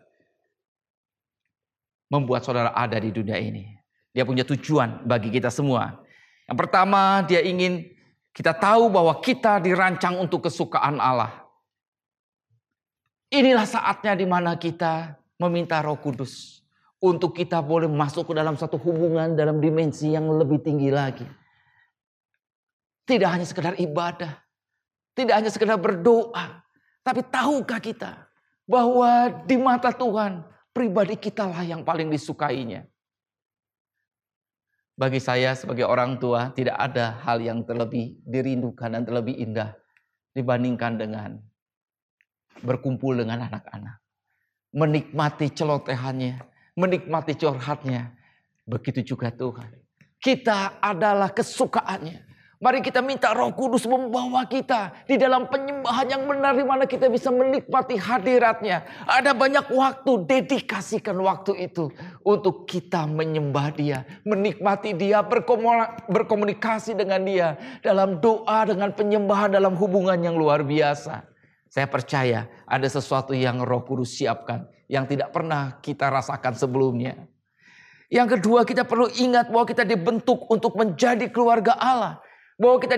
[2.10, 3.74] Membuat saudara ada di dunia ini.
[4.13, 5.98] Dia punya tujuan bagi kita semua.
[6.46, 7.89] Yang pertama, dia ingin
[8.30, 11.34] kita tahu bahwa kita dirancang untuk kesukaan Allah.
[13.34, 16.62] Inilah saatnya di mana kita meminta Roh Kudus
[17.04, 21.28] untuk kita boleh masuk ke dalam satu hubungan dalam dimensi yang lebih tinggi lagi.
[23.04, 24.39] Tidak hanya sekedar ibadah.
[25.12, 26.63] Tidak hanya sekedar berdoa.
[27.04, 28.32] Tapi tahukah kita
[28.63, 32.88] bahwa di mata Tuhan pribadi kitalah yang paling disukainya.
[34.96, 39.76] Bagi saya sebagai orang tua tidak ada hal yang terlebih dirindukan dan terlebih indah
[40.32, 41.30] dibandingkan dengan
[42.63, 44.00] berkumpul dengan anak-anak.
[44.74, 48.14] Menikmati celotehannya, menikmati curhatnya.
[48.64, 49.70] Begitu juga Tuhan.
[50.18, 52.34] Kita adalah kesukaannya.
[52.64, 57.12] Mari kita minta roh kudus membawa kita di dalam penyembahan yang benar di mana kita
[57.12, 58.88] bisa menikmati hadiratnya.
[59.04, 61.92] Ada banyak waktu, dedikasikan waktu itu
[62.24, 64.08] untuk kita menyembah dia.
[64.24, 65.20] Menikmati dia,
[66.08, 67.60] berkomunikasi dengan dia.
[67.84, 71.20] Dalam doa, dengan penyembahan, dalam hubungan yang luar biasa.
[71.68, 74.72] Saya percaya ada sesuatu yang roh kudus siapkan.
[74.88, 77.15] Yang tidak pernah kita rasakan sebelumnya.
[78.12, 82.22] Yang kedua kita perlu ingat bahwa kita dibentuk untuk menjadi keluarga Allah
[82.58, 82.96] bahwa kita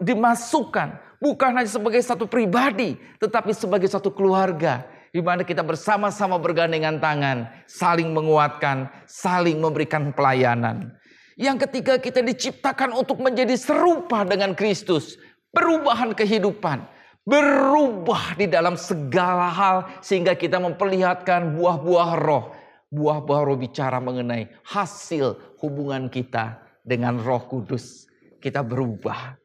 [0.00, 0.88] dimasukkan
[1.20, 4.86] bukan hanya sebagai satu pribadi, tetapi sebagai satu keluarga.
[5.10, 10.94] Di mana kita bersama-sama bergandengan tangan, saling menguatkan, saling memberikan pelayanan.
[11.34, 15.18] Yang ketiga kita diciptakan untuk menjadi serupa dengan Kristus.
[15.50, 16.86] Perubahan kehidupan.
[17.30, 22.50] Berubah di dalam segala hal sehingga kita memperlihatkan buah-buah roh.
[22.90, 28.10] Buah-buah roh bicara mengenai hasil hubungan kita dengan roh kudus
[28.42, 29.38] kita berubah.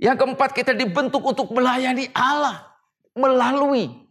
[0.00, 2.72] Yang keempat kita dibentuk untuk melayani Allah
[3.12, 4.08] melalui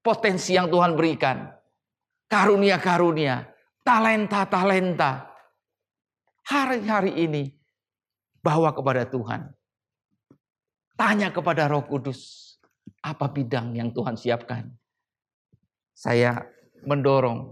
[0.00, 1.52] potensi yang Tuhan berikan.
[2.24, 3.46] karunia-karunia,
[3.86, 5.30] talenta-talenta.
[6.50, 7.46] Hari-hari ini
[8.42, 9.54] bawa kepada Tuhan.
[10.94, 12.54] Tanya kepada Roh Kudus,
[13.02, 14.70] apa bidang yang Tuhan siapkan?
[15.90, 16.46] Saya
[16.86, 17.50] mendorong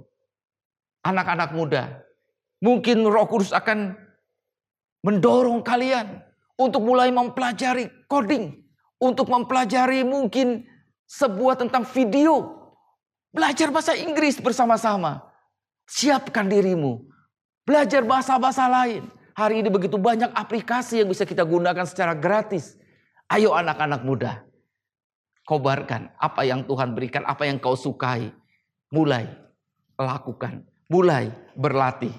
[1.03, 2.07] anak-anak muda.
[2.63, 3.99] Mungkin Roh Kudus akan
[5.03, 6.23] mendorong kalian
[6.55, 8.63] untuk mulai mempelajari coding,
[9.03, 10.63] untuk mempelajari mungkin
[11.11, 12.63] sebuah tentang video.
[13.35, 15.19] Belajar bahasa Inggris bersama-sama.
[15.91, 17.03] Siapkan dirimu.
[17.67, 19.11] Belajar bahasa-bahasa lain.
[19.35, 22.79] Hari ini begitu banyak aplikasi yang bisa kita gunakan secara gratis.
[23.33, 24.45] Ayo anak-anak muda.
[25.49, 28.29] Kobarkan apa yang Tuhan berikan, apa yang kau sukai.
[28.93, 29.25] Mulai
[29.97, 30.61] lakukan.
[30.93, 32.13] Mulai berlatih.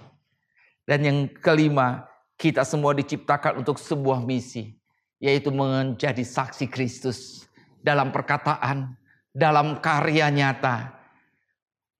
[0.90, 4.74] Dan yang kelima, kita semua diciptakan untuk sebuah misi.
[5.22, 7.46] Yaitu menjadi saksi Kristus.
[7.78, 8.98] Dalam perkataan,
[9.30, 10.98] dalam karya nyata.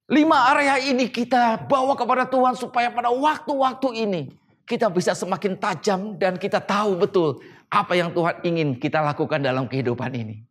[0.10, 4.22] Lima area ini kita bawa kepada Tuhan supaya pada waktu-waktu ini
[4.64, 9.68] kita bisa semakin tajam dan kita tahu betul apa yang Tuhan ingin kita lakukan dalam
[9.68, 10.46] kehidupan ini.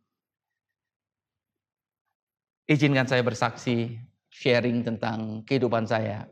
[2.69, 3.99] Izinkan saya bersaksi,
[4.29, 6.29] sharing tentang kehidupan saya.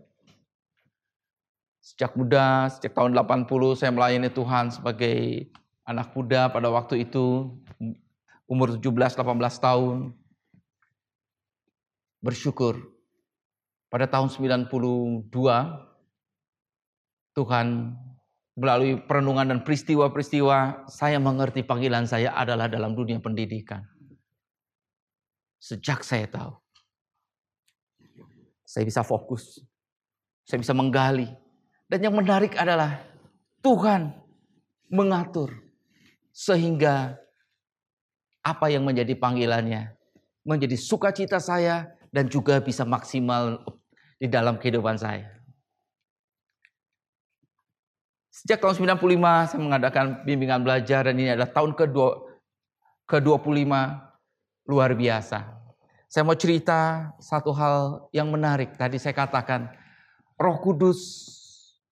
[1.81, 5.49] Sejak muda, sejak tahun 80 saya melayani Tuhan sebagai
[5.83, 7.57] anak muda pada waktu itu
[8.45, 9.17] umur 17 18
[9.57, 9.97] tahun.
[12.21, 12.77] Bersyukur
[13.89, 15.27] pada tahun 92
[17.31, 17.95] Tuhan
[18.59, 23.87] melalui perenungan dan peristiwa-peristiwa saya mengerti panggilan saya adalah dalam dunia pendidikan.
[25.61, 26.57] Sejak saya tahu.
[28.67, 29.61] Saya bisa fokus.
[30.43, 31.29] Saya bisa menggali.
[31.87, 32.99] Dan yang menarik adalah
[33.63, 34.15] Tuhan
[34.91, 35.55] mengatur.
[36.31, 37.15] Sehingga
[38.43, 39.95] apa yang menjadi panggilannya.
[40.43, 43.63] Menjadi sukacita saya dan juga bisa maksimal
[44.19, 45.40] di dalam kehidupan saya.
[48.31, 52.31] Sejak tahun 95 saya mengadakan bimbingan belajar dan ini adalah tahun kedua
[53.11, 53.67] ke-25
[54.71, 55.51] luar biasa.
[56.07, 58.71] Saya mau cerita satu hal yang menarik.
[58.79, 59.67] Tadi saya katakan
[60.39, 61.27] Roh Kudus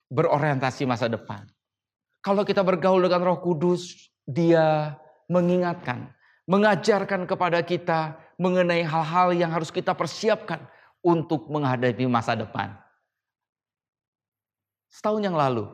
[0.08, 1.44] berorientasi masa depan.
[2.24, 4.96] Kalau kita bergaul dengan Roh Kudus, dia
[5.28, 6.08] mengingatkan,
[6.48, 10.64] mengajarkan kepada kita mengenai hal-hal yang harus kita persiapkan
[11.04, 12.76] untuk menghadapi masa depan.
[14.88, 15.70] Setahun yang lalu,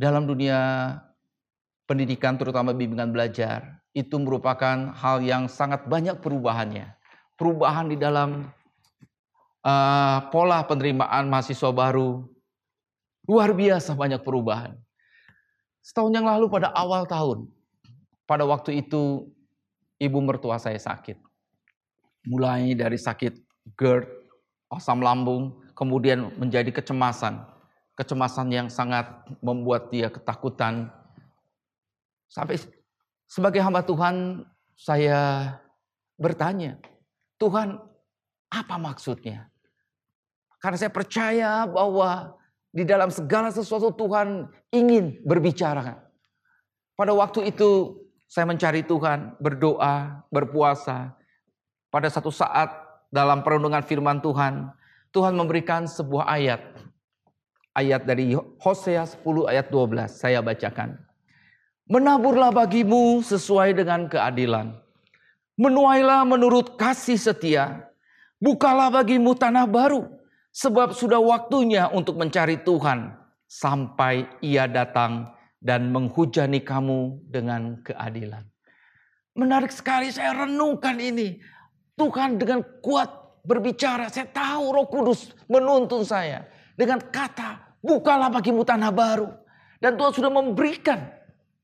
[0.00, 0.96] dalam dunia
[1.84, 6.96] pendidikan terutama bimbingan belajar itu merupakan hal yang sangat banyak perubahannya.
[7.36, 8.48] Perubahan di dalam
[9.60, 12.24] uh, pola penerimaan mahasiswa baru
[13.28, 14.72] luar biasa banyak perubahan.
[15.84, 17.48] Setahun yang lalu pada awal tahun,
[18.24, 19.28] pada waktu itu
[20.00, 21.20] ibu mertua saya sakit.
[22.24, 23.36] Mulai dari sakit
[23.76, 24.08] GERD,
[24.72, 27.59] asam lambung, kemudian menjadi kecemasan
[28.00, 29.04] kecemasan yang sangat
[29.44, 30.88] membuat dia ketakutan.
[32.32, 32.56] Sampai
[33.28, 35.52] sebagai hamba Tuhan saya
[36.16, 36.80] bertanya,
[37.36, 37.76] Tuhan
[38.48, 39.52] apa maksudnya?
[40.64, 42.40] Karena saya percaya bahwa
[42.72, 46.00] di dalam segala sesuatu Tuhan ingin berbicara.
[46.96, 51.12] Pada waktu itu saya mencari Tuhan, berdoa, berpuasa.
[51.90, 52.70] Pada satu saat
[53.10, 54.70] dalam perundungan firman Tuhan,
[55.10, 56.62] Tuhan memberikan sebuah ayat
[57.74, 60.98] ayat dari Hosea 10 ayat 12 saya bacakan.
[61.90, 64.78] Menaburlah bagimu sesuai dengan keadilan.
[65.58, 67.90] Menuailah menurut kasih setia.
[68.38, 70.06] Bukalah bagimu tanah baru.
[70.54, 73.18] Sebab sudah waktunya untuk mencari Tuhan.
[73.50, 78.46] Sampai ia datang dan menghujani kamu dengan keadilan.
[79.34, 81.42] Menarik sekali saya renungkan ini.
[81.98, 84.06] Tuhan dengan kuat berbicara.
[84.14, 86.46] Saya tahu roh kudus menuntun saya
[86.80, 89.28] dengan kata bukalah bagimu tanah baru.
[89.80, 91.12] Dan Tuhan sudah memberikan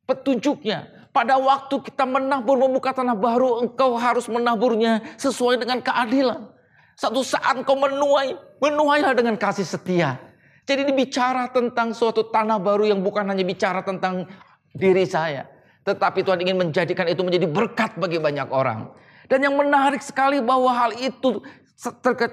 [0.04, 1.08] petunjuknya.
[1.16, 6.52] Pada waktu kita menabur membuka tanah baru, engkau harus menaburnya sesuai dengan keadilan.
[6.92, 10.20] Satu saat engkau menuai, menuailah dengan kasih setia.
[10.68, 14.28] Jadi ini bicara tentang suatu tanah baru yang bukan hanya bicara tentang
[14.76, 15.48] diri saya.
[15.88, 18.92] Tetapi Tuhan ingin menjadikan itu menjadi berkat bagi banyak orang.
[19.30, 21.40] Dan yang menarik sekali bahwa hal itu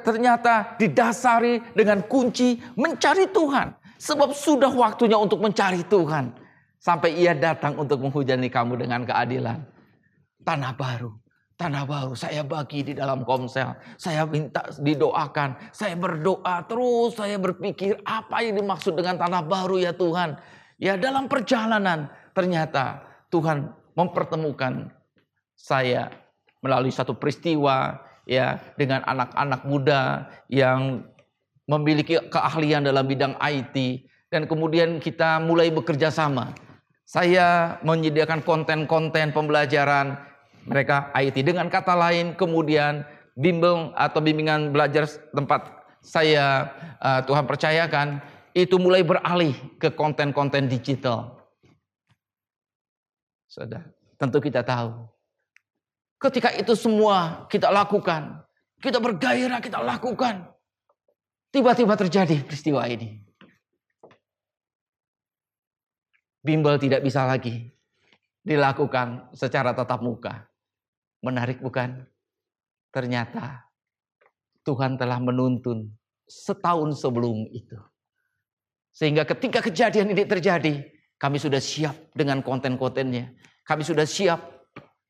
[0.04, 3.76] ternyata didasari dengan kunci mencari Tuhan.
[4.00, 6.36] Sebab sudah waktunya untuk mencari Tuhan.
[6.80, 9.64] Sampai ia datang untuk menghujani kamu dengan keadilan.
[10.44, 11.12] Tanah baru.
[11.56, 13.72] Tanah baru saya bagi di dalam komsel.
[13.96, 15.72] Saya minta didoakan.
[15.72, 17.16] Saya berdoa terus.
[17.16, 20.36] Saya berpikir apa yang dimaksud dengan tanah baru ya Tuhan.
[20.76, 24.92] Ya dalam perjalanan ternyata Tuhan mempertemukan
[25.56, 26.12] saya
[26.60, 31.04] melalui satu peristiwa ya dengan anak-anak muda yang
[31.68, 36.52] memiliki keahlian dalam bidang IT dan kemudian kita mulai bekerja sama.
[37.04, 40.18] Saya menyediakan konten-konten pembelajaran
[40.64, 43.04] mereka IT dengan kata lain kemudian
[43.36, 45.06] bimbel atau bimbingan belajar
[45.36, 46.68] tempat saya
[47.00, 48.20] uh, Tuhan percayakan
[48.54, 51.42] itu mulai beralih ke konten-konten digital.
[53.50, 53.82] Sudah,
[54.18, 55.13] tentu kita tahu.
[56.24, 58.40] Ketika itu semua kita lakukan,
[58.80, 60.48] kita bergairah, kita lakukan.
[61.52, 63.20] Tiba-tiba terjadi peristiwa ini.
[66.40, 67.72] Bimbel tidak bisa lagi
[68.44, 70.48] dilakukan secara tatap muka.
[71.24, 72.04] Menarik bukan?
[72.92, 73.68] Ternyata
[74.64, 75.92] Tuhan telah menuntun
[76.28, 77.80] setahun sebelum itu.
[78.94, 80.84] Sehingga ketika kejadian ini terjadi,
[81.18, 83.34] kami sudah siap dengan konten-kontennya.
[83.66, 84.53] Kami sudah siap.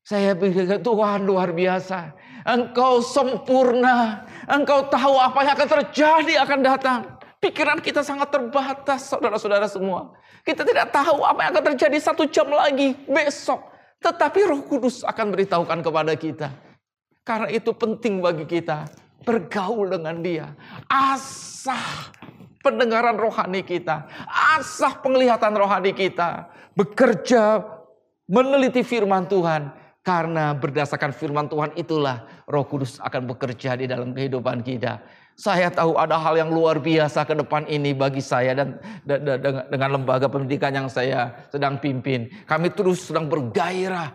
[0.04, 2.12] Saya bilang, Tuhan luar biasa.
[2.44, 4.28] Engkau sempurna.
[4.44, 7.00] Engkau tahu apa yang akan terjadi akan datang.
[7.40, 10.12] Pikiran kita sangat terbatas, saudara-saudara semua.
[10.44, 13.64] Kita tidak tahu apa yang akan terjadi satu jam lagi, besok.
[14.04, 16.48] Tetapi roh kudus akan beritahukan kepada kita.
[17.24, 18.84] Karena itu penting bagi kita
[19.24, 20.52] bergaul dengan dia.
[20.84, 22.12] Asah
[22.60, 24.04] pendengaran rohani kita.
[24.28, 26.52] Asah penglihatan rohani kita.
[26.76, 27.64] Bekerja
[28.28, 34.60] meneliti firman Tuhan karena berdasarkan firman Tuhan itulah Roh Kudus akan bekerja di dalam kehidupan
[34.60, 35.00] kita.
[35.34, 38.78] Saya tahu ada hal yang luar biasa ke depan ini bagi saya dan
[39.66, 42.30] dengan lembaga pendidikan yang saya sedang pimpin.
[42.46, 44.14] Kami terus sedang bergairah.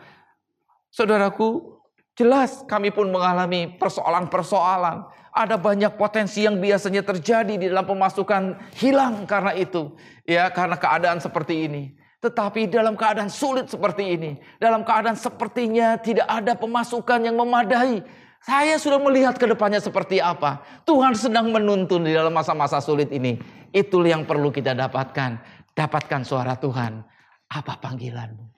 [0.94, 1.82] Saudaraku,
[2.16, 5.12] jelas kami pun mengalami persoalan-persoalan.
[5.36, 9.92] Ada banyak potensi yang biasanya terjadi di dalam pemasukan hilang karena itu.
[10.24, 11.99] Ya, karena keadaan seperti ini.
[12.20, 18.04] Tetapi dalam keadaan sulit seperti ini, dalam keadaan sepertinya tidak ada pemasukan yang memadai,
[18.44, 20.64] saya sudah melihat ke depannya seperti apa.
[20.88, 23.40] Tuhan sedang menuntun di dalam masa-masa sulit ini.
[23.72, 25.32] Itulah yang perlu kita dapatkan.
[25.76, 27.04] Dapatkan suara Tuhan.
[27.52, 28.52] Apa panggilanmu?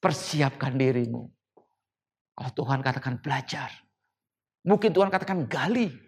[0.00, 1.28] Persiapkan dirimu.
[2.36, 3.72] Kalau Tuhan katakan belajar.
[4.64, 6.05] Mungkin Tuhan katakan gali.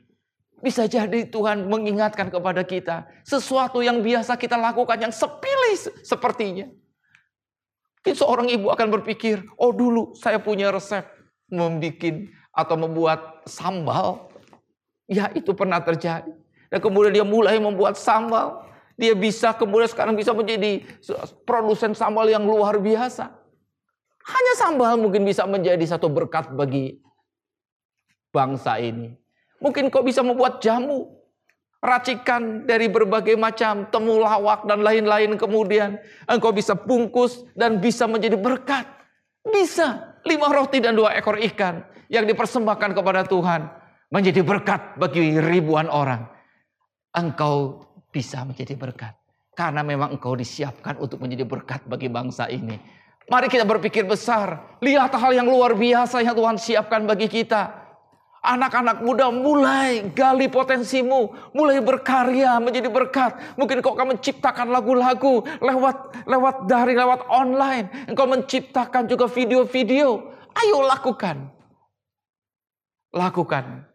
[0.59, 6.67] Bisa jadi Tuhan mengingatkan kepada kita sesuatu yang biasa kita lakukan yang sepilih sepertinya.
[7.99, 11.07] Mungkin seorang ibu akan berpikir, oh dulu saya punya resep
[11.47, 14.33] membuat atau membuat sambal.
[15.07, 16.35] Ya itu pernah terjadi.
[16.69, 18.67] Dan kemudian dia mulai membuat sambal.
[18.99, 20.83] Dia bisa kemudian sekarang bisa menjadi
[21.47, 23.31] produsen sambal yang luar biasa.
[24.27, 26.99] Hanya sambal mungkin bisa menjadi satu berkat bagi
[28.35, 29.28] bangsa ini.
[29.59, 31.19] Mungkin kau bisa membuat jamu.
[31.79, 35.99] Racikan dari berbagai macam temulawak dan lain-lain kemudian.
[36.27, 38.87] Engkau bisa bungkus dan bisa menjadi berkat.
[39.47, 40.19] Bisa.
[40.27, 43.71] Lima roti dan dua ekor ikan yang dipersembahkan kepada Tuhan.
[44.11, 46.27] Menjadi berkat bagi ribuan orang.
[47.15, 49.15] Engkau bisa menjadi berkat.
[49.55, 52.79] Karena memang engkau disiapkan untuk menjadi berkat bagi bangsa ini.
[53.29, 54.79] Mari kita berpikir besar.
[54.81, 57.88] Lihat hal yang luar biasa yang Tuhan siapkan bagi kita.
[58.39, 63.35] Anak-anak muda mulai gali potensimu, mulai berkarya menjadi berkat.
[63.59, 68.07] Mungkin kau akan menciptakan lagu-lagu lewat lewat dari lewat online.
[68.07, 70.31] Engkau menciptakan juga video-video.
[70.55, 71.51] Ayo lakukan.
[73.11, 73.91] Lakukan.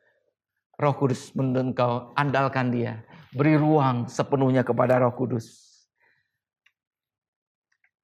[0.76, 3.06] Roh Kudus menuntun kau, andalkan dia.
[3.32, 5.48] Beri ruang sepenuhnya kepada Roh Kudus.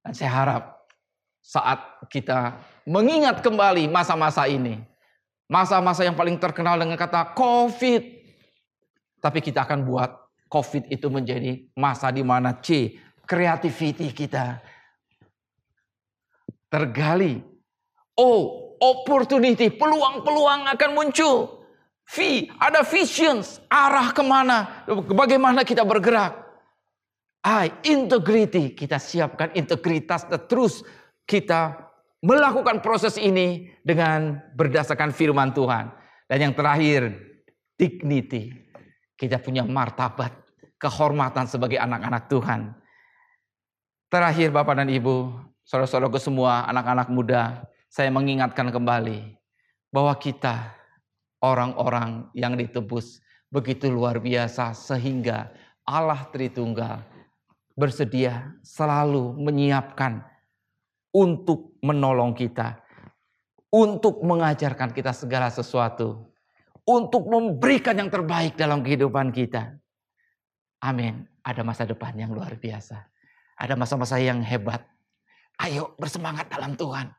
[0.00, 0.64] Dan saya harap
[1.44, 2.56] saat kita
[2.88, 4.80] mengingat kembali masa-masa ini,
[5.50, 8.02] Masa-masa yang paling terkenal dengan kata COVID.
[9.18, 10.10] Tapi kita akan buat
[10.46, 12.94] COVID itu menjadi masa di mana C,
[13.26, 14.62] creativity kita
[16.70, 17.42] tergali.
[18.14, 18.30] O,
[18.78, 21.66] opportunity, peluang-peluang akan muncul.
[22.10, 26.46] V, ada visions, arah ke mana, bagaimana kita bergerak.
[27.42, 30.86] I, integrity, kita siapkan integritas, the truth,
[31.26, 31.89] kita
[32.20, 35.92] melakukan proses ini dengan berdasarkan firman Tuhan.
[36.28, 37.10] Dan yang terakhir,
[37.80, 38.52] dignity.
[39.16, 40.32] Kita punya martabat,
[40.80, 42.72] kehormatan sebagai anak-anak Tuhan.
[44.08, 49.36] Terakhir Bapak dan Ibu, saudara-saudaraku semua, anak-anak muda, saya mengingatkan kembali
[49.90, 50.72] bahwa kita
[51.42, 53.18] orang-orang yang ditebus
[53.50, 55.50] begitu luar biasa sehingga
[55.82, 57.02] Allah Tritunggal
[57.74, 60.22] bersedia selalu menyiapkan
[61.10, 62.78] untuk menolong kita,
[63.70, 66.30] untuk mengajarkan kita segala sesuatu,
[66.86, 69.78] untuk memberikan yang terbaik dalam kehidupan kita.
[70.82, 71.26] Amin.
[71.40, 73.00] Ada masa depan yang luar biasa.
[73.60, 74.80] Ada masa-masa yang hebat.
[75.60, 77.12] Ayo bersemangat dalam Tuhan.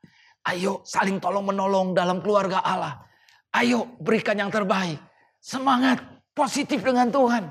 [0.50, 3.06] Ayo saling tolong menolong dalam keluarga Allah.
[3.54, 4.98] Ayo berikan yang terbaik.
[5.38, 6.02] Semangat,
[6.34, 7.46] positif dengan Tuhan.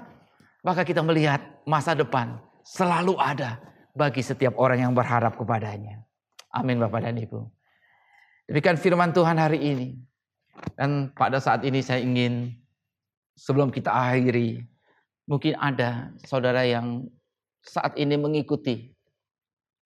[0.66, 3.62] Maka kita melihat masa depan selalu ada
[3.94, 6.02] bagi setiap orang yang berharap kepadanya.
[6.50, 7.46] Amin Bapak dan Ibu.
[8.50, 9.88] Demikian firman Tuhan hari ini.
[10.74, 12.50] Dan pada saat ini saya ingin
[13.38, 14.66] sebelum kita akhiri,
[15.30, 17.06] mungkin ada saudara yang
[17.62, 18.90] saat ini mengikuti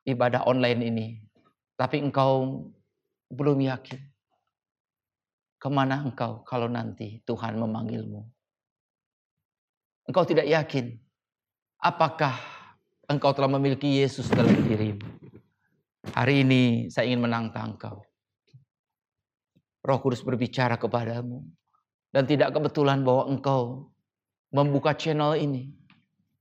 [0.08, 1.06] ibadah online ini.
[1.76, 2.64] Tapi engkau
[3.28, 4.00] belum yakin.
[5.60, 8.24] Ke mana engkau kalau nanti Tuhan memanggilmu?
[10.08, 10.96] Engkau tidak yakin.
[11.80, 12.36] Apakah
[13.08, 15.24] engkau telah memiliki Yesus dalam dirimu?
[16.12, 18.05] Hari ini saya ingin menantang engkau.
[19.80, 21.40] Roh Kudus berbicara kepadamu.
[22.12, 23.88] Dan tidak kebetulan bahwa engkau
[24.52, 25.72] membuka channel ini.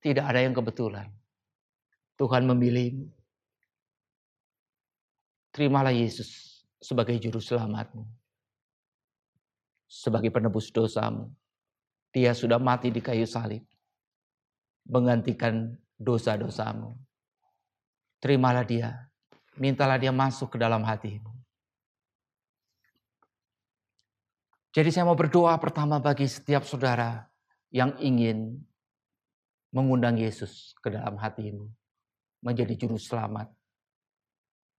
[0.03, 1.07] Tidak ada yang kebetulan.
[2.19, 3.07] Tuhan memilihmu.
[5.55, 8.03] Terimalah Yesus sebagai juru selamatmu.
[9.87, 11.31] Sebagai penebus dosamu.
[12.11, 13.63] Dia sudah mati di kayu salib.
[14.85, 16.99] Menggantikan dosa-dosamu.
[18.19, 19.12] Terimalah dia.
[19.57, 21.29] Mintalah dia masuk ke dalam hatimu.
[24.73, 27.29] Jadi saya mau berdoa pertama bagi setiap saudara
[27.69, 28.57] yang ingin
[29.69, 31.69] mengundang Yesus ke dalam hatimu.
[32.41, 33.53] Menjadi juru selamat.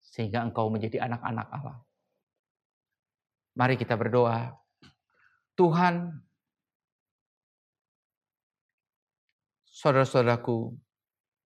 [0.03, 1.79] Sehingga engkau menjadi anak-anak Allah.
[3.55, 4.51] Mari kita berdoa.
[5.55, 6.11] Tuhan,
[9.71, 10.75] saudara-saudaraku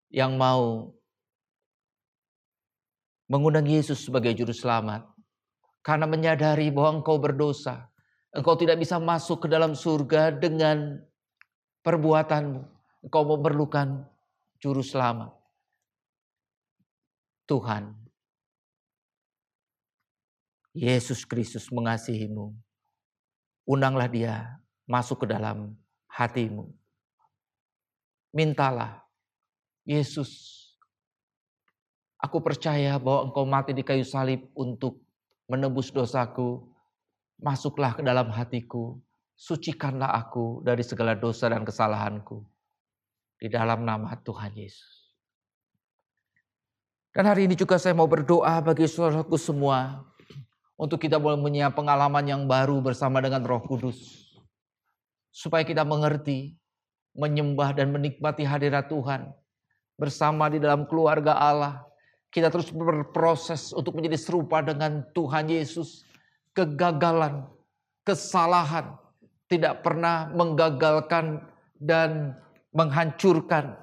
[0.08, 0.96] yang mau
[3.28, 5.04] mengundang Yesus sebagai juru selamat
[5.84, 7.88] karena menyadari bahwa engkau berdosa,
[8.28, 11.00] Engkau tidak bisa masuk ke dalam surga dengan
[11.80, 12.60] perbuatanmu.
[13.08, 14.04] Engkau memerlukan
[14.60, 15.32] juru selamat.
[17.48, 17.96] Tuhan,
[20.76, 22.52] Yesus Kristus mengasihimu.
[23.64, 25.72] Undanglah dia masuk ke dalam
[26.12, 26.68] hatimu.
[28.36, 29.00] Mintalah,
[29.88, 30.67] Yesus,
[32.18, 34.98] aku percaya bahwa engkau mati di kayu salib untuk
[35.48, 36.68] menebus dosaku,
[37.38, 38.98] Masuklah ke dalam hatiku,
[39.38, 42.42] sucikanlah aku dari segala dosa dan kesalahanku.
[43.38, 45.14] Di dalam nama Tuhan Yesus.
[47.14, 50.02] Dan hari ini juga saya mau berdoa bagi saudaraku semua.
[50.74, 54.26] Untuk kita boleh punya pengalaman yang baru bersama dengan roh kudus.
[55.30, 56.58] Supaya kita mengerti,
[57.14, 59.30] menyembah dan menikmati hadirat Tuhan.
[59.94, 61.87] Bersama di dalam keluarga Allah.
[62.38, 66.06] Kita terus berproses untuk menjadi serupa dengan Tuhan Yesus
[66.54, 67.50] kegagalan,
[68.06, 68.94] kesalahan
[69.50, 71.42] tidak pernah menggagalkan
[71.82, 72.38] dan
[72.70, 73.74] menghancurkan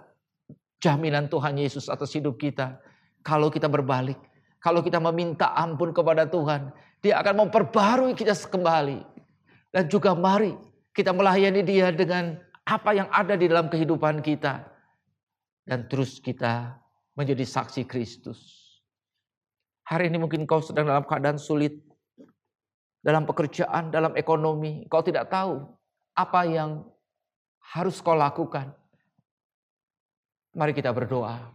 [0.79, 2.79] jaminan Tuhan Yesus atas hidup kita.
[3.27, 4.15] Kalau kita berbalik,
[4.63, 6.71] kalau kita meminta ampun kepada Tuhan,
[7.03, 9.03] Dia akan memperbarui kita kembali.
[9.75, 10.55] Dan juga mari
[10.95, 14.63] kita melayani Dia dengan apa yang ada di dalam kehidupan kita.
[15.67, 16.84] Dan terus kita
[17.15, 18.39] menjadi saksi Kristus.
[19.87, 21.79] Hari ini mungkin kau sedang dalam keadaan sulit
[23.05, 25.61] dalam pekerjaan, dalam ekonomi, kau tidak tahu
[26.17, 26.81] apa yang
[27.61, 28.73] harus kau lakukan.
[30.57, 31.53] Mari kita berdoa.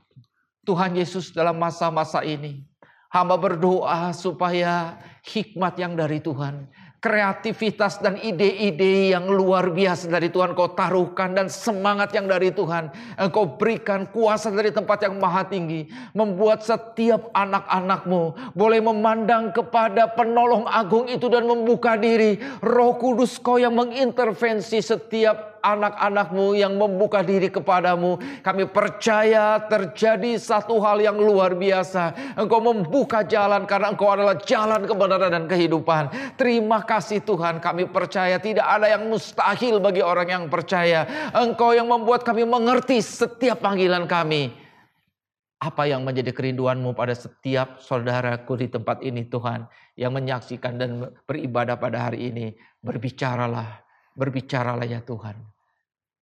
[0.63, 2.63] Tuhan Yesus dalam masa-masa ini,
[3.11, 6.71] hamba berdoa supaya hikmat yang dari Tuhan
[7.01, 12.93] kreativitas dan ide-ide yang luar biasa dari Tuhan kau taruhkan dan semangat yang dari Tuhan.
[13.17, 20.69] Engkau berikan kuasa dari tempat yang maha tinggi membuat setiap anak-anakmu boleh memandang kepada penolong
[20.69, 22.37] agung itu dan membuka diri.
[22.61, 28.17] Roh kudus kau yang mengintervensi setiap anak-anakmu yang membuka diri kepadamu.
[28.41, 32.35] Kami percaya terjadi satu hal yang luar biasa.
[32.37, 36.35] Engkau membuka jalan karena engkau adalah jalan kebenaran dan kehidupan.
[36.37, 41.05] Terima kasih Tuhan kami percaya tidak ada yang mustahil bagi orang yang percaya.
[41.37, 44.53] Engkau yang membuat kami mengerti setiap panggilan kami.
[45.61, 49.69] Apa yang menjadi kerinduanmu pada setiap saudaraku di tempat ini Tuhan.
[49.93, 52.57] Yang menyaksikan dan beribadah pada hari ini.
[52.81, 53.91] Berbicaralah
[54.21, 55.39] Berbicaralah ya Tuhan.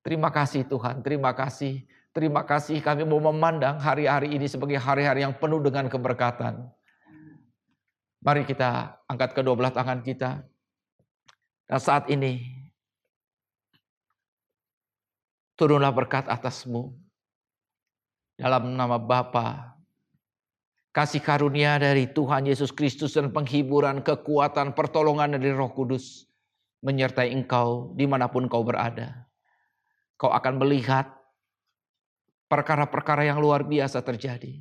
[0.02, 1.84] Terima kasih Tuhan, terima kasih.
[2.16, 6.66] Terima kasih kami mau memandang hari-hari ini sebagai hari-hari yang penuh dengan keberkatan.
[8.18, 10.42] Mari kita angkat kedua belah tangan kita.
[11.68, 12.42] Dan saat ini,
[15.54, 16.96] turunlah berkat atasmu.
[18.34, 19.78] Dalam nama Bapa,
[20.96, 26.26] kasih karunia dari Tuhan Yesus Kristus dan penghiburan, kekuatan, pertolongan dari roh kudus
[26.82, 29.27] menyertai engkau di mana pun kau berada.
[30.18, 31.18] Kau akan melihat
[32.50, 34.58] perkara-perkara yang luar biasa terjadi.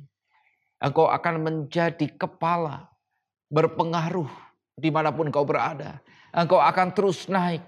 [0.78, 2.86] Engkau akan menjadi kepala,
[3.50, 4.30] berpengaruh
[4.78, 5.98] di mana pun kau berada.
[6.30, 7.66] Engkau akan terus naik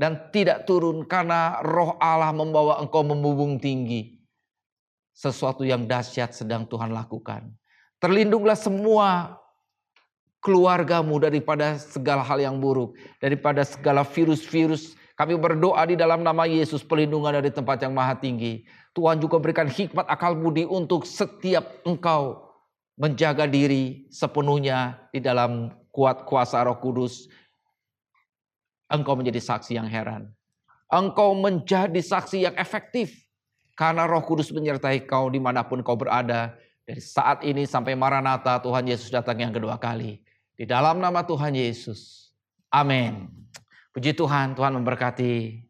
[0.00, 4.16] dan tidak turun karena roh Allah membawa engkau memubung tinggi.
[5.12, 7.52] Sesuatu yang dahsyat sedang Tuhan lakukan.
[8.00, 9.40] Terlindunglah semua
[10.44, 14.96] keluargamu daripada segala hal yang buruk, daripada segala virus-virus.
[15.16, 18.68] Kami berdoa di dalam nama Yesus pelindungan dari tempat yang maha tinggi.
[18.92, 22.52] Tuhan juga berikan hikmat akal budi untuk setiap engkau
[23.00, 27.32] menjaga diri sepenuhnya di dalam kuat kuasa roh kudus.
[28.92, 30.28] Engkau menjadi saksi yang heran.
[30.92, 33.16] Engkau menjadi saksi yang efektif.
[33.72, 36.52] Karena roh kudus menyertai kau di mana pun kau berada.
[36.84, 40.20] Dari saat ini sampai Maranatha Tuhan Yesus datang yang kedua kali.
[40.56, 42.32] Di dalam nama Tuhan Yesus.
[42.68, 43.28] Amin.
[43.96, 45.65] Puji Tuhan, Tuhan memberkati.